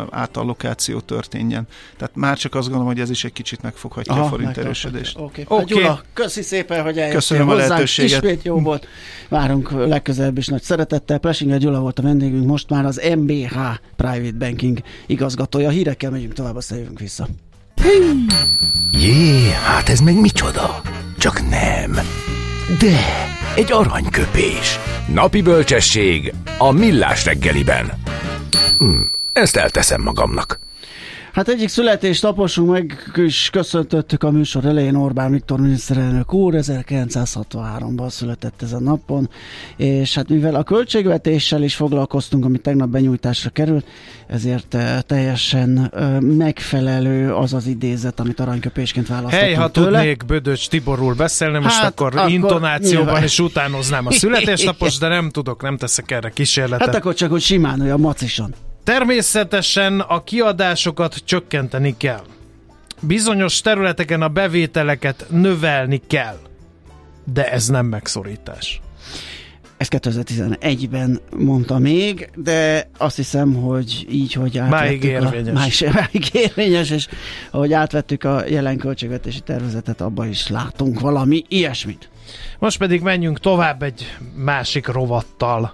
[0.10, 1.68] átallokáció történjen.
[1.98, 5.18] Tehát már csak azt gondolom, hogy ez is egy kicsit megfoghatja Aha, a forint erősödést.
[5.20, 5.64] Oké, okay.
[5.64, 5.76] okay.
[5.76, 7.66] Gyula, köszi szépen, hogy eljöttél Köszönöm hozzánk.
[7.66, 8.24] a lehetőséget.
[8.24, 8.88] Ismét jó volt.
[9.30, 11.18] Várunk legközelebb is nagy szeretettel.
[11.18, 13.58] Plesinger Gyula volt a vendégünk, most már az MBH
[13.96, 15.70] Private Banking igazgatója.
[15.70, 17.28] Hírekkel megyünk tovább, aztán jövünk vissza.
[18.92, 20.82] Jé, hát ez meg micsoda?
[21.18, 21.92] Csak nem.
[22.80, 23.00] De,
[23.56, 24.80] egy aranyköpés.
[25.14, 27.92] Napi bölcsesség a millás reggeliben.
[28.78, 29.02] Hm,
[29.34, 30.60] ezt elteszem magamnak.
[31.38, 38.62] Hát egyik születésnaposunk meg is köszöntöttük a műsor elején Orbán Viktor miniszterelnök úr, 1963-ban született
[38.62, 39.30] ez a napon,
[39.76, 43.86] és hát mivel a költségvetéssel is foglalkoztunk, ami tegnap benyújtásra került,
[44.28, 49.98] ezért uh, teljesen uh, megfelelő az az idézet, amit aranyköpésként választottunk Hely, ha tőle.
[49.98, 53.24] tudnék Bödöcs Tiborul beszélni, most hát, akkor, akkor intonációban nyilván.
[53.24, 56.86] is utánoznám a születésnapos, de nem tudok, nem teszek erre kísérletet.
[56.86, 58.54] Hát akkor csak, hogy simán, hogy a macison.
[58.88, 62.24] Természetesen a kiadásokat csökkenteni kell.
[63.02, 66.38] Bizonyos területeken a bevételeket növelni kell.
[67.34, 68.82] De ez nem megszorítás.
[69.78, 75.82] Ezt 2011-ben mondta még, de azt hiszem, hogy így, hogy átvettük érvényes.
[75.82, 77.08] A, máig, máig érvényes, és
[77.52, 82.10] ahogy átvettük a jelen költségvetési tervezetet, abban is látunk valami ilyesmit.
[82.60, 85.74] Most pedig menjünk tovább egy másik rovattal.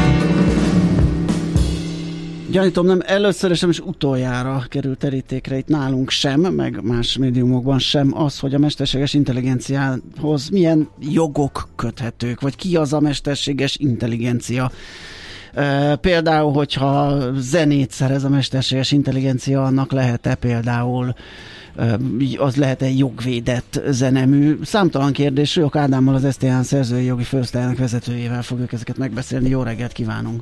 [2.51, 8.17] Gyanítom, nem először sem is utoljára került terítékre itt nálunk sem, meg más médiumokban sem
[8.17, 14.71] az, hogy a mesterséges intelligenciához milyen jogok köthetők, vagy ki az a mesterséges intelligencia.
[16.01, 21.13] Például, hogyha zenét szerez a mesterséges intelligencia, annak lehet-e például
[22.37, 24.57] az lehet egy jogvédett zenemű.
[24.63, 29.49] Számtalan kérdés, Jók Ádámmal az STH szerzői jogi főosztályának vezetőjével fogjuk ezeket megbeszélni.
[29.49, 30.41] Jó reggelt kívánunk!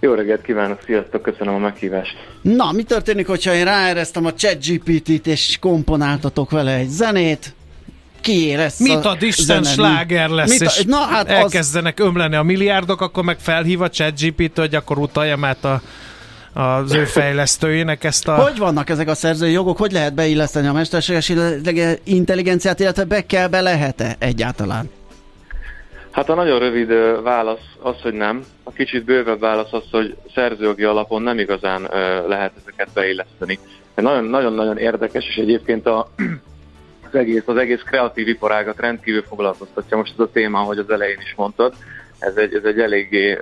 [0.00, 2.16] Jó reggelt kívánok, sziasztok, köszönöm a meghívást.
[2.42, 7.54] Na, mi történik, hogyha én ráeresztem a ChatGPT-t és komponáltatok vele egy zenét?
[8.20, 12.06] Ki lesz Mit ad Isten sláger lesz, Mit a, és na, hát elkezdenek az...
[12.06, 15.80] ömleni a milliárdok, akkor meg felhív a ChatGPT, hogy akkor utaljam át a
[16.52, 18.34] az ő fejlesztőjének ezt a...
[18.34, 19.76] Hogy vannak ezek a szerzői jogok?
[19.76, 21.32] Hogy lehet beilleszteni a mesterséges
[22.04, 24.90] intelligenciát, illetve be kell, be lehet-e egyáltalán?
[26.10, 26.88] Hát a nagyon rövid
[27.22, 28.44] válasz az, hogy nem.
[28.62, 31.82] A kicsit bővebb válasz az, hogy szerzőjogi alapon nem igazán
[32.26, 33.58] lehet ezeket beilleszteni.
[33.94, 36.08] Nagyon-nagyon érdekes, és egyébként a,
[37.08, 39.96] az, egész, az egész kreatív iparágat rendkívül foglalkoztatja.
[39.96, 41.74] Most ez a téma, ahogy az elején is mondtad,
[42.18, 43.38] ez egy, ez egy eléggé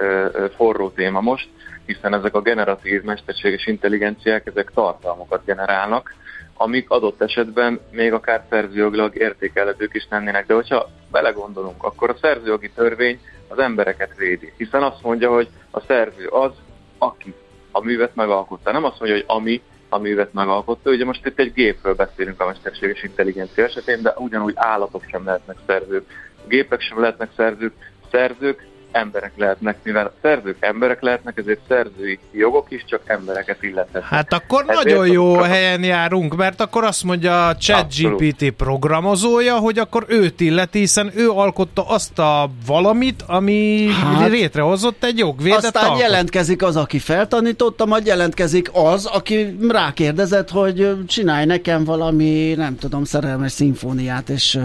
[0.57, 1.49] forró téma most,
[1.87, 6.15] hiszen ezek a generatív mesterséges intelligenciák, ezek tartalmakat generálnak,
[6.57, 10.47] amik adott esetben még akár szerzőjogilag értékelhetők is lennének.
[10.47, 15.81] De hogyha belegondolunk, akkor a szerzőjogi törvény az embereket védi, hiszen azt mondja, hogy a
[15.81, 16.53] szerző az,
[16.99, 17.35] aki
[17.71, 18.73] a művet megalkotta.
[18.73, 20.91] Nem azt mondja, hogy ami a művet megalkotta.
[20.91, 25.57] Ugye most itt egy gépről beszélünk a mesterséges intelligencia esetén, de ugyanúgy állatok sem lehetnek
[25.67, 26.07] szerzők,
[26.49, 27.73] gépek sem lehetnek szerzők,
[28.11, 34.03] szerzők emberek lehetnek, mivel szerzők emberek lehetnek, ezért szerzői jogok is csak embereket illetnek.
[34.03, 35.51] Hát akkor ezért nagyon jó program...
[35.51, 41.31] helyen járunk, mert akkor azt mondja a ChatGPT programozója, hogy akkor őt illeti, hiszen ő
[41.31, 46.01] alkotta azt a valamit, ami hát, létrehozott egy jogvédett Aztán alkot.
[46.01, 53.05] jelentkezik az, aki feltanította, majd jelentkezik az, aki rákérdezett, hogy csinálj nekem valami, nem tudom,
[53.05, 54.59] szerelmes szimfóniát, és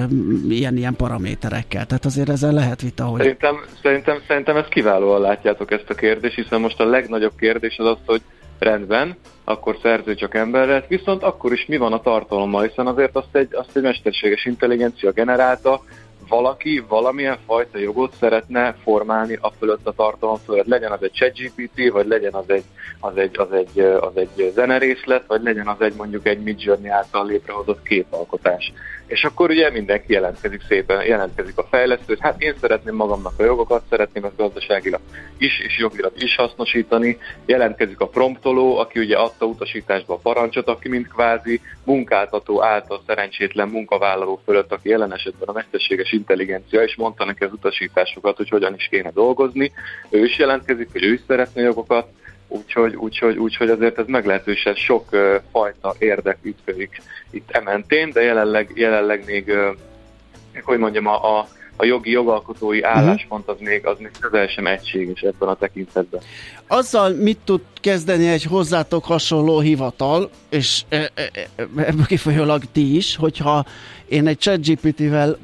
[0.50, 1.86] ilyen-ilyen paraméterekkel.
[1.86, 3.20] Tehát azért ezzel lehet vita, hogy...
[3.20, 7.86] Szerintem, szerintem szerintem ezt kiválóan látjátok ezt a kérdést, hiszen most a legnagyobb kérdés az
[7.86, 8.22] az, hogy
[8.60, 13.16] rendben, akkor szerző csak ember lett, viszont akkor is mi van a tartalommal, hiszen azért
[13.16, 15.82] azt egy, azt egy mesterséges intelligencia generálta,
[16.28, 20.66] valaki valamilyen fajta jogot szeretne formálni a fölött a tartalom fölött.
[20.66, 22.64] Legyen az egy ChatGPT, vagy legyen az egy,
[23.00, 27.26] az egy, az egy, az egy zenerészlet, vagy legyen az egy mondjuk egy Midjourney által
[27.26, 28.74] létrehozott képalkotás.
[29.12, 33.84] És akkor ugye mindenki jelentkezik szépen, jelentkezik a fejlesztő, hát én szeretném magamnak a jogokat,
[33.90, 35.00] szeretném ezt gazdaságilag
[35.38, 40.90] is és jogilag is hasznosítani, jelentkezik a promptoló, aki ugye adta utasításba a parancsot, aki
[40.90, 47.26] mint kvázi munkáltató által szerencsétlen munkavállaló fölött, aki jelen esetben a mesterséges intelligencia, és mondta
[47.26, 49.72] neki az utasításokat, hogy hogyan is kéne dolgozni.
[50.10, 52.08] Ő is jelentkezik, hogy ő is szeretne jogokat,
[52.52, 58.72] úgyhogy, úgyhogy, úgyhogy azért ez meglehetősen sok uh, fajta érdek ütközik itt ementén, de jelenleg,
[58.76, 61.48] jelenleg még, uh, hogy mondjam, a, a
[61.82, 62.88] a jogi jogalkotói mhm.
[62.88, 66.22] álláspont az még, az még közel sem egységes ebben a tekintetben.
[66.68, 72.96] Azzal mit tud kezdeni egy hozzátok hasonló hivatal, és e, e, e, ebből kifolyólag ti
[72.96, 73.66] is, hogyha
[74.08, 75.38] én egy ChatGPT-vel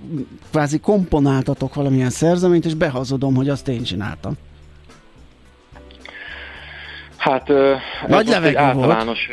[0.51, 4.33] kvázi komponáltatok valamilyen szerzeményt, és behazudom, hogy azt én csináltam.
[7.17, 7.47] Hát
[8.07, 9.29] Nagy ez egy általános...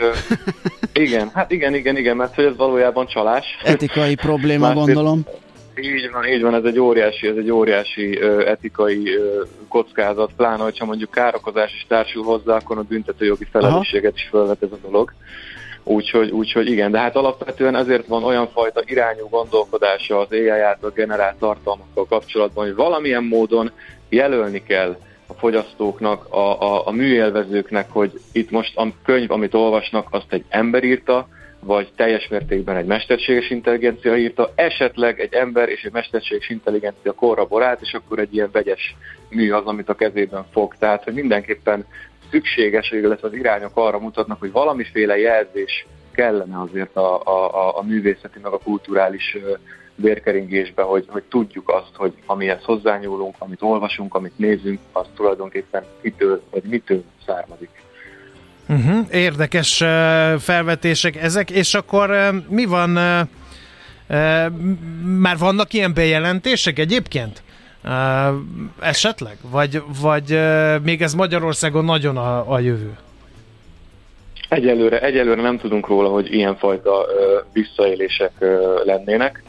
[0.93, 3.45] igen, hát igen, igen, igen, mert hogy ez valójában csalás.
[3.65, 5.23] Etikai probléma, gondolom.
[5.77, 10.63] Így van, így van, ez egy óriási, ez egy óriási uh, etikai uh, kockázat, pláne,
[10.63, 14.21] hogyha mondjuk károkozás is társul hozzá, akkor a büntetőjogi felelősséget Aha.
[14.21, 15.13] is felvet ez a dolog.
[15.85, 20.91] Úgyhogy, úgyhogy igen, de hát alapvetően ezért van olyan fajta irányú gondolkodása az AI által
[20.95, 23.71] generált tartalmakkal kapcsolatban, hogy valamilyen módon
[24.09, 30.07] jelölni kell a fogyasztóknak, a, a, a műélvezőknek, hogy itt most a könyv, amit olvasnak,
[30.11, 31.29] azt egy ember írta,
[31.61, 37.81] vagy teljes mértékben egy mesterséges intelligencia írta, esetleg egy ember és egy mesterséges intelligencia korraborált,
[37.81, 38.97] és akkor egy ilyen vegyes
[39.29, 40.75] mű az, amit a kezében fog.
[40.79, 41.87] Tehát, hogy mindenképpen
[42.31, 48.39] szükséges, illetve az irányok arra mutatnak, hogy valamiféle jelzés kellene azért a, a, a művészeti,
[48.43, 49.37] meg a kulturális
[49.95, 56.43] vérkeringésbe, hogy, hogy tudjuk azt, hogy amihez hozzányúlunk, amit olvasunk, amit nézünk, az tulajdonképpen kitől,
[56.51, 57.71] vagy mitől származik.
[58.69, 59.89] Uh-huh, érdekes uh,
[60.39, 63.21] felvetések ezek, és akkor uh, mi van, uh,
[64.09, 64.53] uh,
[65.19, 67.43] már vannak ilyen bejelentések egyébként?
[67.85, 67.91] Uh,
[68.81, 69.37] esetleg?
[69.51, 72.97] Vagy, vagy uh, még ez Magyarországon nagyon a, a jövő?
[74.49, 77.07] Egyelőre, egyelőre nem tudunk róla, hogy ilyenfajta uh,
[77.53, 79.43] visszaélések uh, lennének.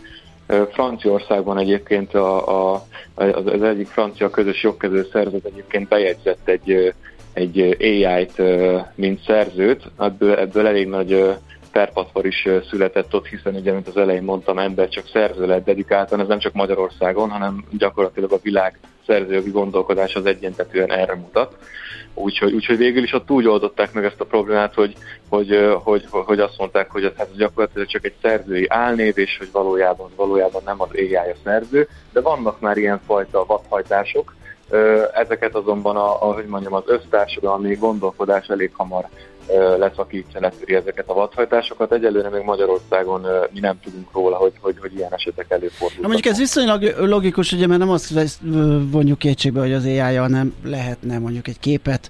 [0.71, 6.93] Franciaországban egyébként a, a, az egyik francia közös jogkező szervezet egyébként bejegyzett egy,
[7.33, 8.41] egy AI-t,
[8.95, 9.83] mint szerzőt.
[9.99, 11.37] Ebből, ebből elég nagy
[11.71, 16.19] perpatvar is született ott, hiszen ugye, mint az elején mondtam, ember csak szerző lett dedikáltan,
[16.19, 21.57] ez nem csak Magyarországon, hanem gyakorlatilag a világ szerzőjogi gondolkodás az egyentetően erre mutat.
[22.17, 24.93] Úgyhogy, úgyhogy végül is ott úgy oldották meg ezt a problémát, hogy,
[25.29, 29.51] hogy, hogy, hogy azt mondták, hogy ez hát gyakorlatilag csak egy szerzői álnév, és hogy
[29.51, 34.33] valójában, valójában nem az AI a szerző, de vannak már ilyen fajta vadhajtások,
[35.13, 39.09] Ezeket azonban, a, a, hogy mondjam, az össztársadalmi gondolkodás elég hamar
[39.77, 41.91] leszakítja, letöri ezeket a vadhajtásokat.
[41.91, 46.01] Egyelőre még Magyarországon mi nem tudunk róla, hogy, hogy, hogy ilyen esetek előfordulnak.
[46.01, 48.13] Na mondjuk ez viszonylag logikus, ugye, mert nem azt
[48.91, 52.09] vonjuk kétségbe, hogy az ai nem lehetne mondjuk egy képet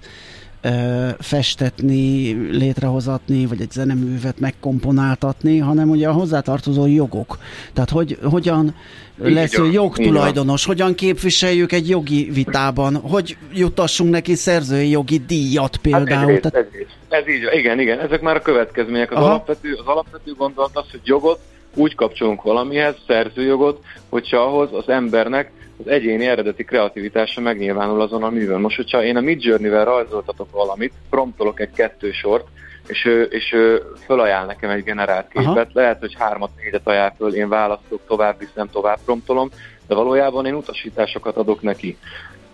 [1.18, 7.38] festetni, létrehozatni, vagy egy zeneművet megkomponáltatni, hanem ugye a hozzátartozó jogok.
[7.72, 8.74] Tehát hogy, hogyan
[9.18, 16.32] lesz ő jogtulajdonos, hogyan képviseljük egy jogi vitában, hogy jutassunk neki szerzői jogi díjat például.
[16.32, 16.66] Hát ez, ez,
[17.08, 19.10] ez, ez így, igen, igen, ezek már a következmények.
[19.12, 21.40] Az alapvető, az alapvető gondolat az, hogy jogot
[21.74, 28.30] úgy kapcsolunk valamihez, szerzőjogot, hogyha ahhoz az embernek az egyéni eredeti kreativitása megnyilvánul azon a
[28.30, 28.60] művön.
[28.60, 32.46] Most, hogyha én a Midjourney-vel rajzoltatok valamit, promptolok egy kettő sort,
[32.86, 35.66] és ő, és ő fölajánl nekem egy generált képet, Aha.
[35.72, 39.50] lehet, hogy hármat, négyet ajánl föl, én választok, tovább viszem, tovább promptolom,
[39.86, 41.96] de valójában én utasításokat adok neki.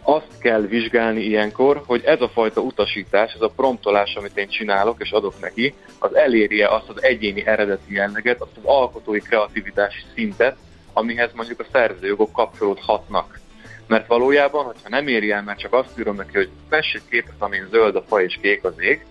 [0.03, 5.01] Azt kell vizsgálni ilyenkor, hogy ez a fajta utasítás, ez a promptolás, amit én csinálok
[5.01, 10.57] és adok neki, az elérje azt az egyéni eredeti jelleget, azt az alkotói kreativitási szintet,
[10.93, 13.41] amihez mondjuk a szerzőjogok kapcsolódhatnak.
[13.87, 17.67] Mert valójában, hogyha nem éri el, mert csak azt írom neki, hogy egy képet, amin
[17.71, 19.07] zöld a fa és kék az ég,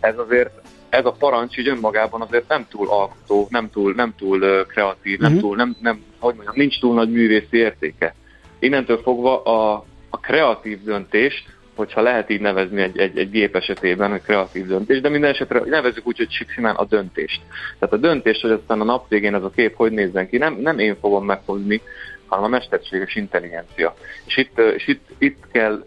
[0.00, 0.50] ez azért
[0.88, 5.18] ez a parancs így önmagában azért nem túl alkotó, nem túl, nem túl uh, kreatív,
[5.18, 5.46] nem uh-huh.
[5.46, 8.14] túl, nem, nem, hogy mondjam, nincs túl nagy művészi értéke.
[8.58, 14.10] Innentől fogva a, a kreatív döntést, hogyha lehet így nevezni egy, egy, egy gép esetében,
[14.10, 17.40] hogy kreatív döntés, de minden esetre nevezzük úgy, hogy simán a döntést.
[17.78, 20.54] Tehát a döntés, hogy aztán a nap végén ez a kép hogy nézzen ki, nem,
[20.54, 21.80] nem én fogom meghozni,
[22.26, 23.94] hanem a mesterséges intelligencia.
[24.26, 25.84] És itt, és itt, itt kell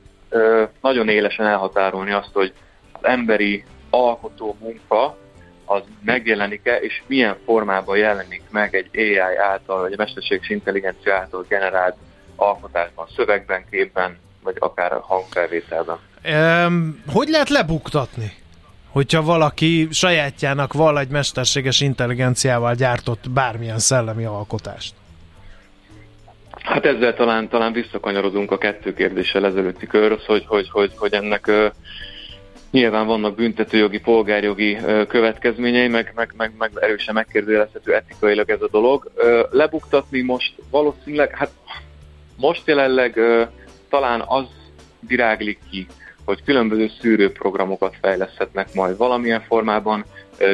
[0.81, 2.53] nagyon élesen elhatárolni azt, hogy
[2.91, 5.17] az emberi alkotó munka
[5.65, 11.45] az megjelenik-e, és milyen formában jelenik meg egy AI által, vagy a mesterséges intelligencia által
[11.47, 11.95] generált
[12.35, 15.97] alkotásban, szövegben, képben, vagy akár a hangfelvételben.
[16.25, 18.33] Um, hogy lehet lebuktatni?
[18.89, 24.93] Hogyha valaki sajátjának val egy mesterséges intelligenciával gyártott bármilyen szellemi alkotást?
[26.63, 31.47] Hát ezzel talán, talán visszakanyarodunk a kettő kérdéssel ezelőtti körhöz, hogy, hogy, hogy, hogy ennek
[31.47, 31.65] uh,
[32.71, 38.69] nyilván vannak büntetőjogi, polgárjogi uh, következményei, meg, meg, meg, meg erősen megkérdőjelezhető etikailag ez a
[38.71, 39.11] dolog.
[39.15, 41.51] Uh, lebuktatni most valószínűleg, hát
[42.35, 43.19] most jelenleg
[43.89, 44.45] talán az
[44.99, 45.87] viráglik ki,
[46.25, 50.05] hogy különböző szűrőprogramokat fejleszthetnek majd valamilyen formában,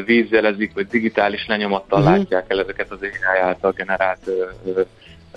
[0.05, 2.17] vízjelezik, vagy digitális lenyomattal uh-huh.
[2.17, 4.81] látják el ezeket az AI által generált ö, ö,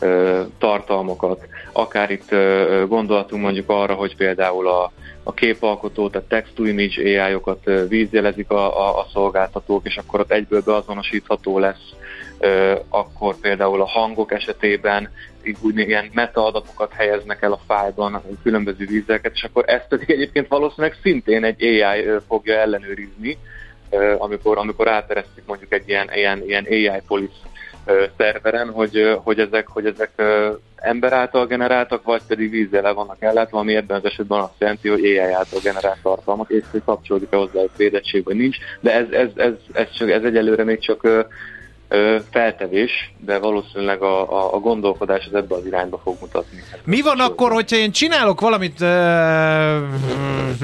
[0.00, 1.46] ö, tartalmakat.
[1.72, 8.50] Akár itt ö, gondolatunk mondjuk arra, hogy például a, a képalkotó, tehát text-to-image AI-okat vízjelezik
[8.50, 11.92] a, a, a szolgáltatók, és akkor ott egyből beazonosítható lesz
[12.88, 15.11] akkor például a hangok esetében
[15.62, 20.96] úgy ilyen metaadatokat helyeznek el a fájlban, különböző vízeket, és akkor ezt pedig egyébként valószínűleg
[21.02, 23.38] szintén egy AI fogja ellenőrizni,
[24.18, 27.48] amikor, amikor áteresztik mondjuk egy ilyen, ilyen, ilyen AI police
[28.16, 30.11] szerveren, hogy, hogy ezek, hogy ezek
[30.76, 35.04] ember által generáltak, vagy pedig vízzel vannak ellátva, ami ebben az esetben azt jelenti, hogy
[35.04, 39.28] AI által generált tartalmak, és hogy kapcsolódik-e hozzá egy védettség, vagy nincs, de ez, ez,
[39.37, 41.26] ez, ez, csak, ez egyelőre még csak
[42.31, 46.62] feltevés, de valószínűleg a, a, a gondolkodás az ebbe az irányba fog mutatni.
[46.85, 48.81] Mi van akkor, hogyha én csinálok valamit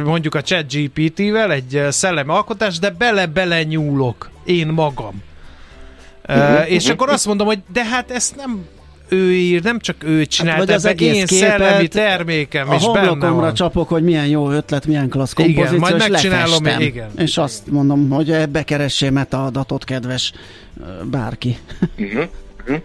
[0.05, 5.23] mondjuk a chat GPT-vel, egy szellemi alkotást, de bele-bele nyúlok én magam.
[6.29, 8.67] Uh, és akkor azt mondom, hogy de hát ezt nem
[9.09, 12.91] ő ír, nem csak ő csinálta, hát, az egész én képet, szellemi termékem a is
[12.93, 13.55] benne van.
[13.55, 16.81] csapok, hogy milyen jó ötlet, milyen klassz kompozíció, igen, majd és megcsinálom, lefestem.
[16.81, 17.11] igen.
[17.17, 20.33] És azt mondom, hogy ebbe keressél metaadatot, kedves
[21.11, 21.57] bárki.
[21.99, 22.25] Uh-huh.
[22.61, 22.83] Uh-huh.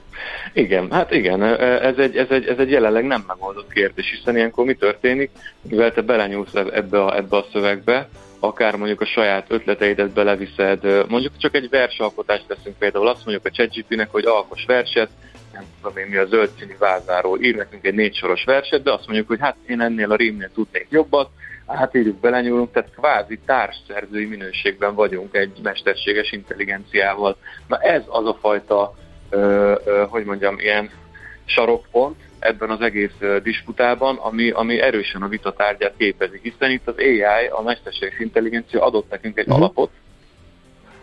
[0.53, 4.65] Igen, hát igen, ez egy, ez, egy, ez egy jelenleg nem megoldott kérdés, hiszen ilyenkor
[4.65, 5.29] mi történik,
[5.61, 11.33] mivel te belenyúlsz ebbe a, ebbe a szövegbe, akár mondjuk a saját ötleteidet beleviszed, mondjuk
[11.37, 15.09] csak egy versalkotást teszünk például, azt mondjuk a ChatGPT-nek, hogy alkos verset,
[15.53, 18.93] nem tudom én mi a zöld színű vázáról ír nekünk egy négy soros verset, de
[18.93, 21.29] azt mondjuk, hogy hát én ennél a rímnél tudnék jobbat,
[21.67, 27.37] hát írjuk belenyúlunk, tehát kvázi társszerzői minőségben vagyunk egy mesterséges intelligenciával.
[27.67, 28.95] Na ez az a fajta,
[29.29, 30.89] ö, ö, hogy mondjam, ilyen
[31.45, 36.97] sarokpont ebben az egész disputában, ami, ami erősen a vita tárgyát képezi, hiszen itt az
[36.97, 39.61] AI, a mesterséges intelligencia adott nekünk egy uh-huh.
[39.61, 39.91] alapot,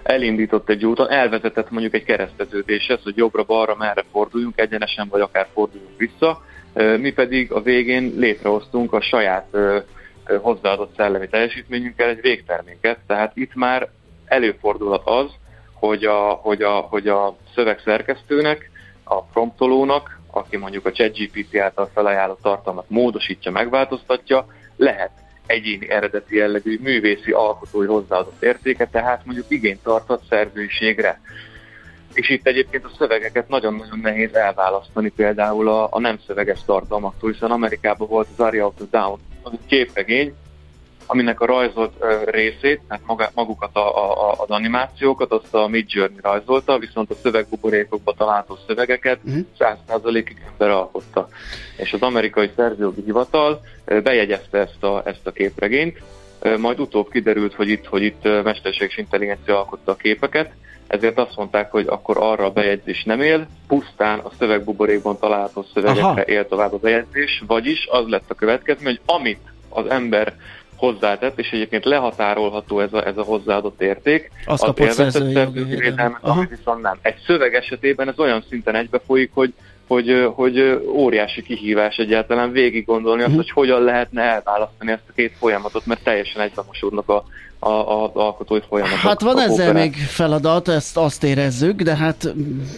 [0.07, 5.97] elindított egy úton, elvezetett mondjuk egy kereszteződéshez, hogy jobbra-balra merre forduljunk, egyenesen vagy akár forduljunk
[5.97, 6.45] vissza,
[6.99, 9.57] mi pedig a végén létrehoztunk a saját
[10.40, 13.88] hozzáadott szellemi teljesítményünkkel egy végterméket, tehát itt már
[14.25, 15.31] előfordulhat az,
[15.73, 18.71] hogy a, hogy a, hogy a szövegszerkesztőnek,
[19.05, 24.46] a promptolónak, aki mondjuk a ChatGPT által felajánlott tartalmat módosítja, megváltoztatja,
[24.77, 25.11] lehet
[25.47, 31.21] egyéni eredeti jellegű művészi alkotói hozzáadott értéke, tehát mondjuk igényt tartott szerzőiségre.
[32.15, 37.51] És itt egyébként a szövegeket nagyon-nagyon nehéz elválasztani például a, a nem szöveges tartalmaktól, hiszen
[37.51, 40.35] Amerikában volt az Aria of the Down, az egy képregény,
[41.07, 41.92] aminek a rajzolt
[42.25, 47.15] részét, tehát maga, magukat a, a, az animációkat, azt a Mid Journey rajzolta, viszont a
[47.23, 49.38] szövegbuborékokba található szövegeket Mhm.
[49.59, 51.29] 100%-ig ember alkotta.
[51.77, 53.61] És az amerikai szerzőjogi hivatal
[54.02, 56.02] bejegyezte ezt a, ezt a képregényt,
[56.59, 60.52] majd utóbb kiderült, hogy itt, hogy itt mesterséges intelligencia alkotta a képeket,
[60.87, 66.04] ezért azt mondták, hogy akkor arra a bejegyzés nem él, pusztán a szövegbuborékban található szövegekre
[66.04, 66.21] Aha.
[66.21, 70.37] él tovább a bejegyzés, vagyis az lett a következmény, hogy amit az ember
[70.77, 75.62] hozzátett, és egyébként lehatárolható ez a, ez a hozzáadott érték, Azt az kapott szerzői jogi
[75.62, 76.98] védelmet, viszont nem.
[77.02, 79.54] Egy szöveg esetében ez olyan szinten egybefolyik, hogy
[79.87, 83.37] hogy, hogy óriási kihívás egyáltalán végig gondolni azt, Mhm.
[83.38, 87.24] hogy hogyan lehetne elválasztani ezt a két folyamatot, mert teljesen egybemosódnak a,
[87.58, 88.98] a, a, az alkotói folyamatok.
[88.98, 89.80] Hát van ezzel kooperáció.
[89.82, 92.32] még feladat, ezt azt érezzük, de hát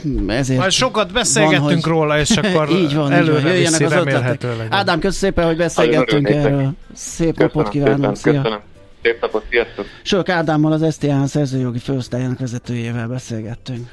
[0.09, 3.13] mm, ezért Majd sokat beszélgettünk van, hogy- róla, és akkor így van, így van.
[3.13, 4.45] előre jöjjenek az ötletek.
[4.69, 6.71] Ádám, köszönöm szépen, hogy beszélgettünk erről.
[6.95, 8.43] Szép napot Köszönöm kívánok, szépen, szia!
[8.43, 8.61] köszönöm.
[9.03, 9.85] Szép napot, sziasztok!
[10.03, 13.89] Sők Ádámmal az STH szerzőjogi főosztályának vezetőjével beszélgettünk.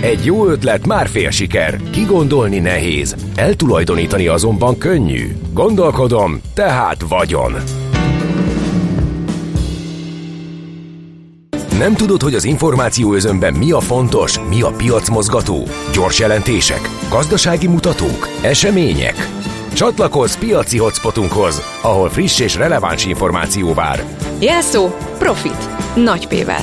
[0.00, 1.80] Egy jó ötlet már fél siker.
[1.90, 5.36] Kigondolni nehéz, eltulajdonítani azonban könnyű.
[5.52, 7.52] Gondolkodom, tehát vagyon.
[11.78, 15.66] Nem tudod, hogy az információ özönben mi a fontos, mi a piacmozgató?
[15.92, 19.28] Gyors jelentések, gazdasági mutatók, események?
[19.74, 24.04] Csatlakozz piaci hotspotunkhoz, ahol friss és releváns információ vár.
[24.38, 24.88] Jelszó
[25.18, 25.68] Profit.
[25.94, 26.62] Nagy P-vel.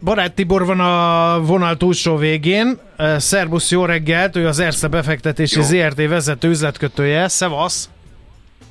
[0.00, 2.78] Barát Tibor van a vonal túlsó végén.
[3.16, 5.64] Szerbusz, jó reggelt, ő az Erste befektetési Jó.
[5.64, 7.28] ZRT vezető üzletkötője.
[7.28, 7.90] Szevasz!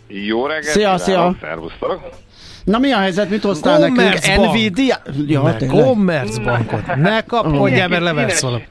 [0.07, 0.73] Jó reggelt!
[0.73, 1.36] Szia, szia.
[1.41, 2.09] Szervusztok!
[2.63, 3.97] Na mi a helyzet, mit hoztál nekünk?
[3.97, 4.51] Commerzbank.
[4.51, 4.97] Nvidia?
[5.28, 5.84] Ja, ne tényleg.
[5.86, 8.41] Commerzbankot, ne kapkodjál, mert leversz Színes.
[8.41, 8.67] valamit.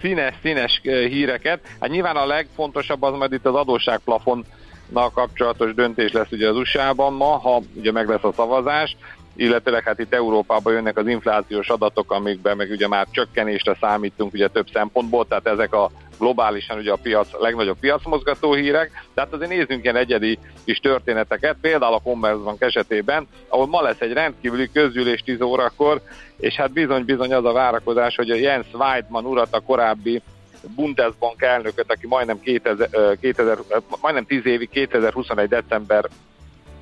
[0.00, 1.60] Színes, színes, híreket.
[1.80, 7.12] Hát nyilván a legfontosabb az majd itt az adósságplafonnal kapcsolatos döntés lesz ugye az USA-ban
[7.12, 8.96] ma, ha ugye meg lesz a szavazás,
[9.36, 14.48] illetőleg hát itt Európában jönnek az inflációs adatok, amikben meg ugye már csökkenésre számítunk ugye
[14.48, 19.82] több szempontból, tehát ezek a globálisan ugye a piac, legnagyobb piacmozgató hírek, tehát azért nézzünk
[19.82, 25.40] ilyen egyedi kis történeteket, például a Commerzbank esetében, ahol ma lesz egy rendkívüli közgyűlés 10
[25.40, 26.00] órakor,
[26.36, 30.22] és hát bizony-bizony az a várakozás, hogy a Jens Weidmann urat, a korábbi
[30.74, 35.48] Bundesbank elnököt, aki majdnem, 2000, ö, 2000, ö, majdnem 10 évig, 2021.
[35.48, 36.08] december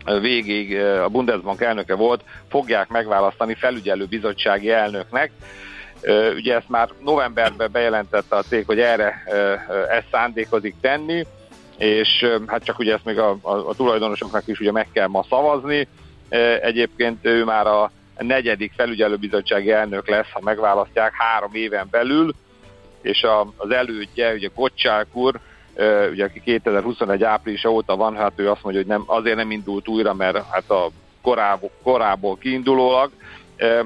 [0.05, 5.31] végig a Bundesbank elnöke volt, fogják megválasztani felügyelő bizottsági elnöknek.
[6.35, 9.23] Ugye ezt már novemberben bejelentette a cég, hogy erre
[9.91, 11.27] ezt szándékozik tenni,
[11.79, 15.25] és hát csak ugye ezt még a, a, a tulajdonosoknak is ugye meg kell ma
[15.29, 15.89] szavazni.
[16.61, 22.35] Egyébként ő már a negyedik felügyelőbizottsági elnök lesz, ha megválasztják három éven belül,
[23.03, 25.41] és a, az elődje, ugye Gocsák úr,
[26.11, 29.89] ugye aki 2021 áprilisa óta van, hát ő azt mondja, hogy nem, azért nem indult
[29.89, 30.91] újra, mert hát a
[31.23, 33.11] korából, korából kiindulólag,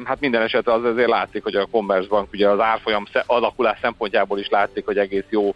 [0.04, 4.48] Hát minden esetre az azért látszik, hogy a Commerzbank ugye az árfolyam alakulás szempontjából is
[4.48, 5.54] látszik, hogy egész jó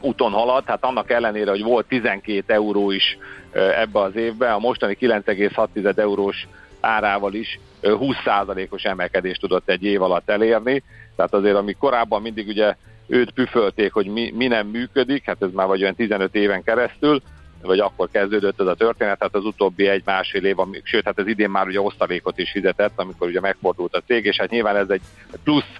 [0.00, 3.18] úton halad, hát annak ellenére, hogy volt 12 euró is
[3.52, 6.48] ebbe az évben, a mostani 9,6 eurós
[6.80, 10.82] árával is ö, 20%-os emelkedést tudott egy év alatt elérni,
[11.16, 12.74] tehát azért, ami korábban mindig ugye
[13.08, 17.22] őt püfölték, hogy mi, mi nem működik, hát ez már vagy olyan 15 éven keresztül,
[17.62, 21.26] vagy akkor kezdődött ez a történet, hát az utóbbi egy-másfél év, ami, sőt, hát ez
[21.26, 24.88] idén már ugye osztalékot is fizetett, amikor ugye megfordult a cég, és hát nyilván ez
[24.88, 25.00] egy
[25.44, 25.70] plusz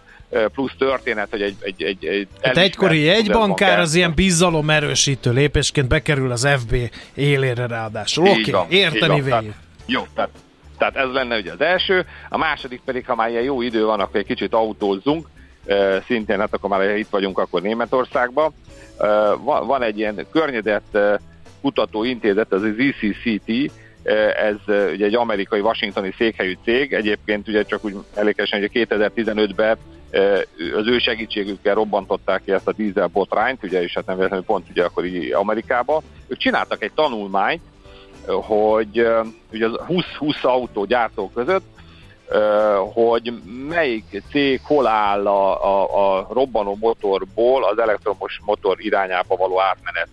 [0.52, 5.32] plusz történet, hogy egy, egy, egy, egy Hát egykori egy bankár az ilyen bizalom erősítő
[5.32, 6.76] lépésként bekerül az FB
[7.14, 8.28] élére ráadásul.
[8.28, 9.52] Oké, okay, érteni végig.
[9.86, 10.30] Jó, tehát,
[10.78, 12.06] tehát ez lenne ugye az első.
[12.28, 15.28] A második pedig, ha már ilyen jó idő van, akkor egy kicsit autózzunk.
[16.06, 18.52] Szintén, hát akkor már itt vagyunk, akkor Németországban.
[19.42, 20.98] Van, egy ilyen környezet
[21.60, 23.72] kutató intézet, az az ECCT,
[24.36, 24.56] ez
[24.92, 29.76] ugye egy amerikai washingtoni székhelyű cég, egyébként ugye csak úgy elégesen, hogy 2015-ben
[30.12, 30.40] uh,
[30.76, 34.70] az ő segítségükkel robbantották ki ezt a dízel botrányt, ugye, és hát nem véletlenül pont
[34.70, 36.02] ugye akkor így Amerikába.
[36.26, 37.62] Ők csináltak egy tanulmányt,
[38.26, 39.06] hogy
[39.52, 41.77] ugye az 20-20 autógyártó között, ö,
[42.92, 43.32] hogy
[43.68, 50.08] melyik cég hol áll a, a, a robbanó motorból az elektromos motor irányába való átmenet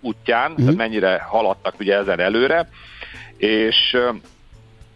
[0.00, 2.68] útján, tehát mennyire haladtak ugye ezen előre,
[3.36, 3.96] és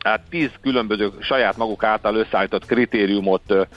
[0.04, 3.68] hát tíz különböző saját maguk által összeállított kritériumot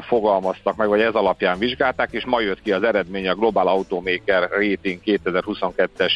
[0.00, 4.48] fogalmaztak meg, vagy ez alapján vizsgálták, és ma jött ki az eredmény a Global Automaker
[4.50, 6.12] Rating 2022-es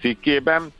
[0.00, 0.72] cikkében.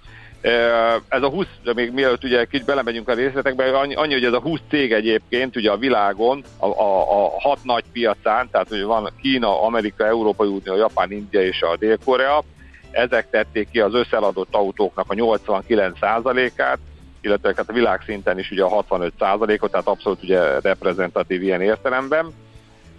[1.09, 4.40] Ez a 20, de még mielőtt ugye kicsit belemegyünk a részletekbe, annyi, hogy ez a
[4.40, 9.11] 20 cég egyébként ugye a világon, a, a, a hat nagy piacán, tehát hogy van
[9.20, 12.42] Kína, Amerika, Európai Unió, Japán, India és a Dél-Korea,
[12.90, 16.78] ezek tették ki az összeladott autóknak a 89%-át,
[17.20, 22.26] illetve hát a világszinten is ugye a 65%-ot, tehát abszolút ugye reprezentatív ilyen értelemben.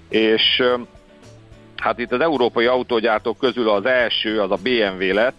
[0.09, 0.63] És
[1.77, 5.35] hát itt az európai autógyártók közül az első az a BMW lett,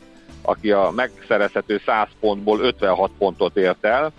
[0.46, 4.12] aki a megszerezhető 100 pontból 56 pontot ért el,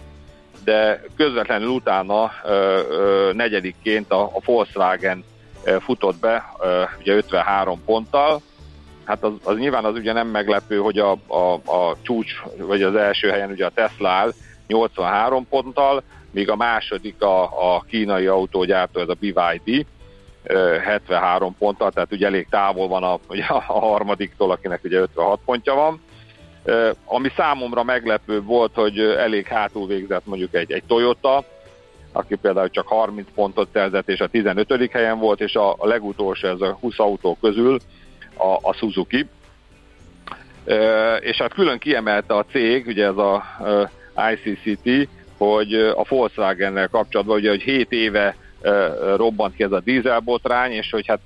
[0.63, 5.23] de közvetlenül utána ö, ö, negyedikként a, a Volkswagen
[5.79, 8.41] futott be, ö, ugye 53 ponttal.
[9.03, 12.95] Hát az, az nyilván az ugye nem meglepő, hogy a, a, a csúcs, vagy az
[12.95, 14.33] első helyen ugye a Tesla áll
[14.67, 19.85] 83 ponttal, míg a második a, a kínai autógyártó, ez a BYD,
[20.83, 25.73] 73 ponttal, tehát ugye elég távol van a, ugye a harmadiktól, akinek ugye 56 pontja
[25.73, 26.01] van.
[27.05, 31.45] Ami számomra meglepő volt, hogy elég hátul végzett mondjuk egy, egy Toyota,
[32.11, 34.91] aki például csak 30 pontot szerzett, és a 15.
[34.91, 37.79] helyen volt, és a, a legutolsó, ez a 20 autó közül
[38.37, 39.25] a, a Suzuki.
[41.19, 43.43] És hát külön kiemelte a cég, ugye ez a
[44.31, 48.35] ICCT, hogy a Volkswagen-nel kapcsolatban, ugye, hogy 7 éve
[49.15, 51.19] robbant ki ez a dízelbotrány, és hogy hát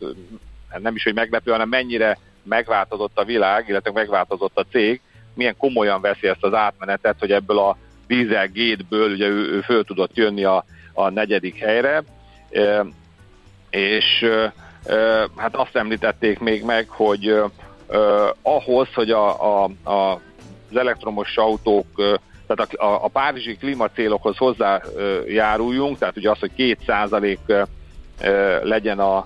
[0.78, 5.02] nem is, hogy meglepő, hanem mennyire megváltozott a világ, illetve megváltozott a cég,
[5.34, 7.78] milyen komolyan veszi ezt az átmenetet, hogy ebből a
[8.08, 12.04] Dieselgate-ből ugye ő, ő föl tudott jönni a, a negyedik helyre,
[12.52, 12.86] e,
[13.70, 14.54] és e,
[15.36, 17.44] hát azt említették még meg, hogy e,
[18.42, 20.22] ahhoz, hogy a, a, a,
[20.70, 22.20] az elektromos autók
[22.56, 27.40] tehát a, a, a párizsi klímacélokhoz hozzájáruljunk, tehát ugye az, hogy két százalék
[28.64, 29.26] legyen a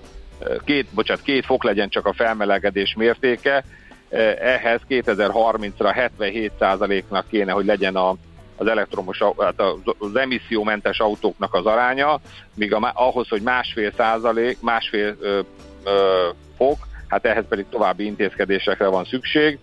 [0.64, 3.64] két, bocsánat, két fok legyen csak a felmelegedés mértéke,
[4.10, 6.10] ehhez 2030-ra
[6.58, 8.14] 77%-nak kéne, hogy legyen a,
[8.56, 9.62] az elektromos, hát
[9.98, 12.20] az emissziómentes autóknak az aránya,
[12.54, 15.40] míg a, ahhoz, hogy másfél százalék, másfél ö,
[15.84, 19.58] ö, fok, hát ehhez pedig további intézkedésekre van szükség.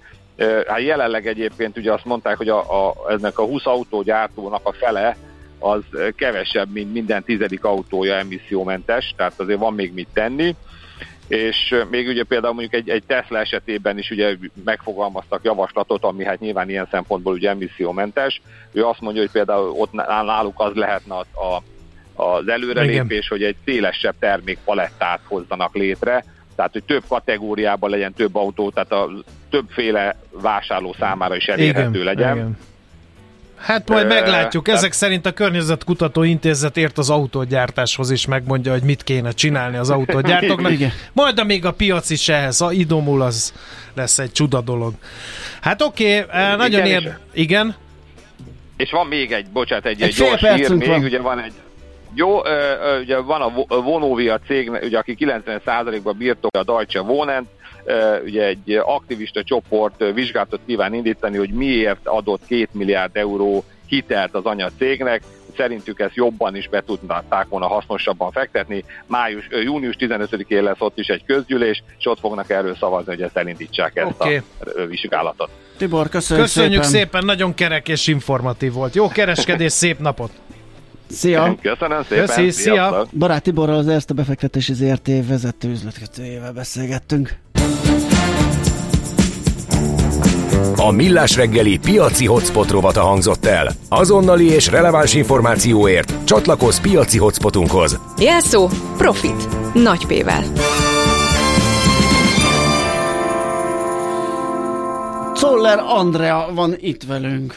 [0.68, 5.18] Hát jelenleg egyébként ugye azt mondták, hogy a, a, ennek a 20 autógyártónak a fele
[5.60, 5.82] az
[6.16, 10.56] kevesebb, mint minden tizedik autója emissziómentes, tehát azért van még mit tenni
[11.28, 16.40] és még ugye például mondjuk egy, egy Tesla esetében is ugye megfogalmaztak javaslatot, ami hát
[16.40, 18.42] nyilván ilyen szempontból ugye emissziómentes.
[18.72, 21.24] Ő azt mondja, hogy például ott náluk az lehetne a,
[22.24, 23.28] az előrelépés, Igen.
[23.30, 29.10] hogy egy szélesebb termékpalettát hozzanak létre, tehát hogy több kategóriában legyen több autó, tehát a
[29.50, 32.04] többféle vásárló számára is elérhető Igen.
[32.04, 32.36] legyen.
[32.36, 32.58] Igen
[33.64, 34.68] Hát majd meglátjuk.
[34.68, 39.90] Ezek szerint a Környezetkutató Intézet ért az autógyártáshoz is megmondja, hogy mit kéne csinálni az
[39.90, 40.72] autógyártóknak.
[41.14, 43.54] majd amíg a piac is ehhez a idomul, az
[43.94, 44.94] lesz egy csuda dolog.
[45.62, 47.18] Hát oké, okay, eh, nagyon ér...
[47.34, 47.76] Igen?
[48.78, 51.04] És van még egy, bocsánat, egy, egy, egy gyors hír, még van.
[51.04, 51.54] ugye van egy
[52.16, 52.42] jó,
[53.02, 57.48] ugye van a Vonovia cég, ugye, aki 90%-ban birtokja a Deutsche Wohnen,
[58.24, 64.46] ugye egy aktivista csoport vizsgálatot kíván indítani, hogy miért adott 2 milliárd euró hitelt az
[64.46, 65.24] anyacégnek,
[65.58, 68.84] szerintük ezt jobban is be tudnák volna hasznosabban fektetni.
[69.06, 73.38] Május, június 15-én lesz ott is egy közgyűlés, és ott fognak erről szavazni, hogy ezt
[73.38, 74.36] elindítsák ezt okay.
[74.36, 74.42] a
[74.90, 75.50] vizsgálatot.
[75.78, 77.00] Tibor, köszönjük, köszönjük szépen.
[77.00, 77.26] szépen.
[77.26, 78.96] nagyon kerek és informatív volt.
[78.96, 80.32] Jó kereskedés, szép napot!
[81.10, 81.56] Szia!
[81.62, 82.26] Köszönöm szépen!
[82.26, 83.08] Köszi, szia!
[83.18, 87.38] Barát Tiborral az Erste befektetési ZRT vezető üzletkötőjével beszélgettünk.
[90.76, 93.72] A Millás reggeli piaci hotspot rovata hangzott el.
[93.90, 98.00] Azonnali és releváns információért csatlakozz piaci hotspotunkhoz.
[98.18, 99.48] Jelszó Profit.
[99.74, 100.44] Nagy P-vel.
[105.36, 107.56] Czoller Andrea van itt velünk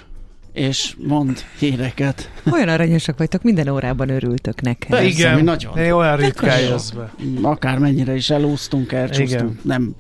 [0.57, 2.31] és mond híreket.
[2.53, 4.91] Olyan aranyosak vagytok, minden órában örültök nekem.
[4.91, 5.79] Persze, Igen, nagyon.
[5.79, 7.13] Én olyan ritkán jössz be.
[7.43, 9.95] Akár mennyire is elúsztunk, elcsúsztunk, nem,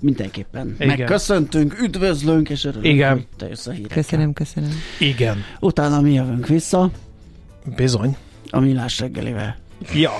[0.00, 0.86] mindenképpen Igen.
[0.86, 3.12] megköszöntünk, üdvözlünk, és örülünk, Igen.
[3.12, 4.02] hogy te jössz a hírekkel.
[4.02, 4.70] Köszönöm, köszönöm.
[4.98, 5.44] Igen.
[5.60, 6.90] Utána mi jövünk vissza.
[7.76, 8.16] Bizony.
[8.50, 9.56] A millás reggelivel.
[9.94, 10.18] Ja.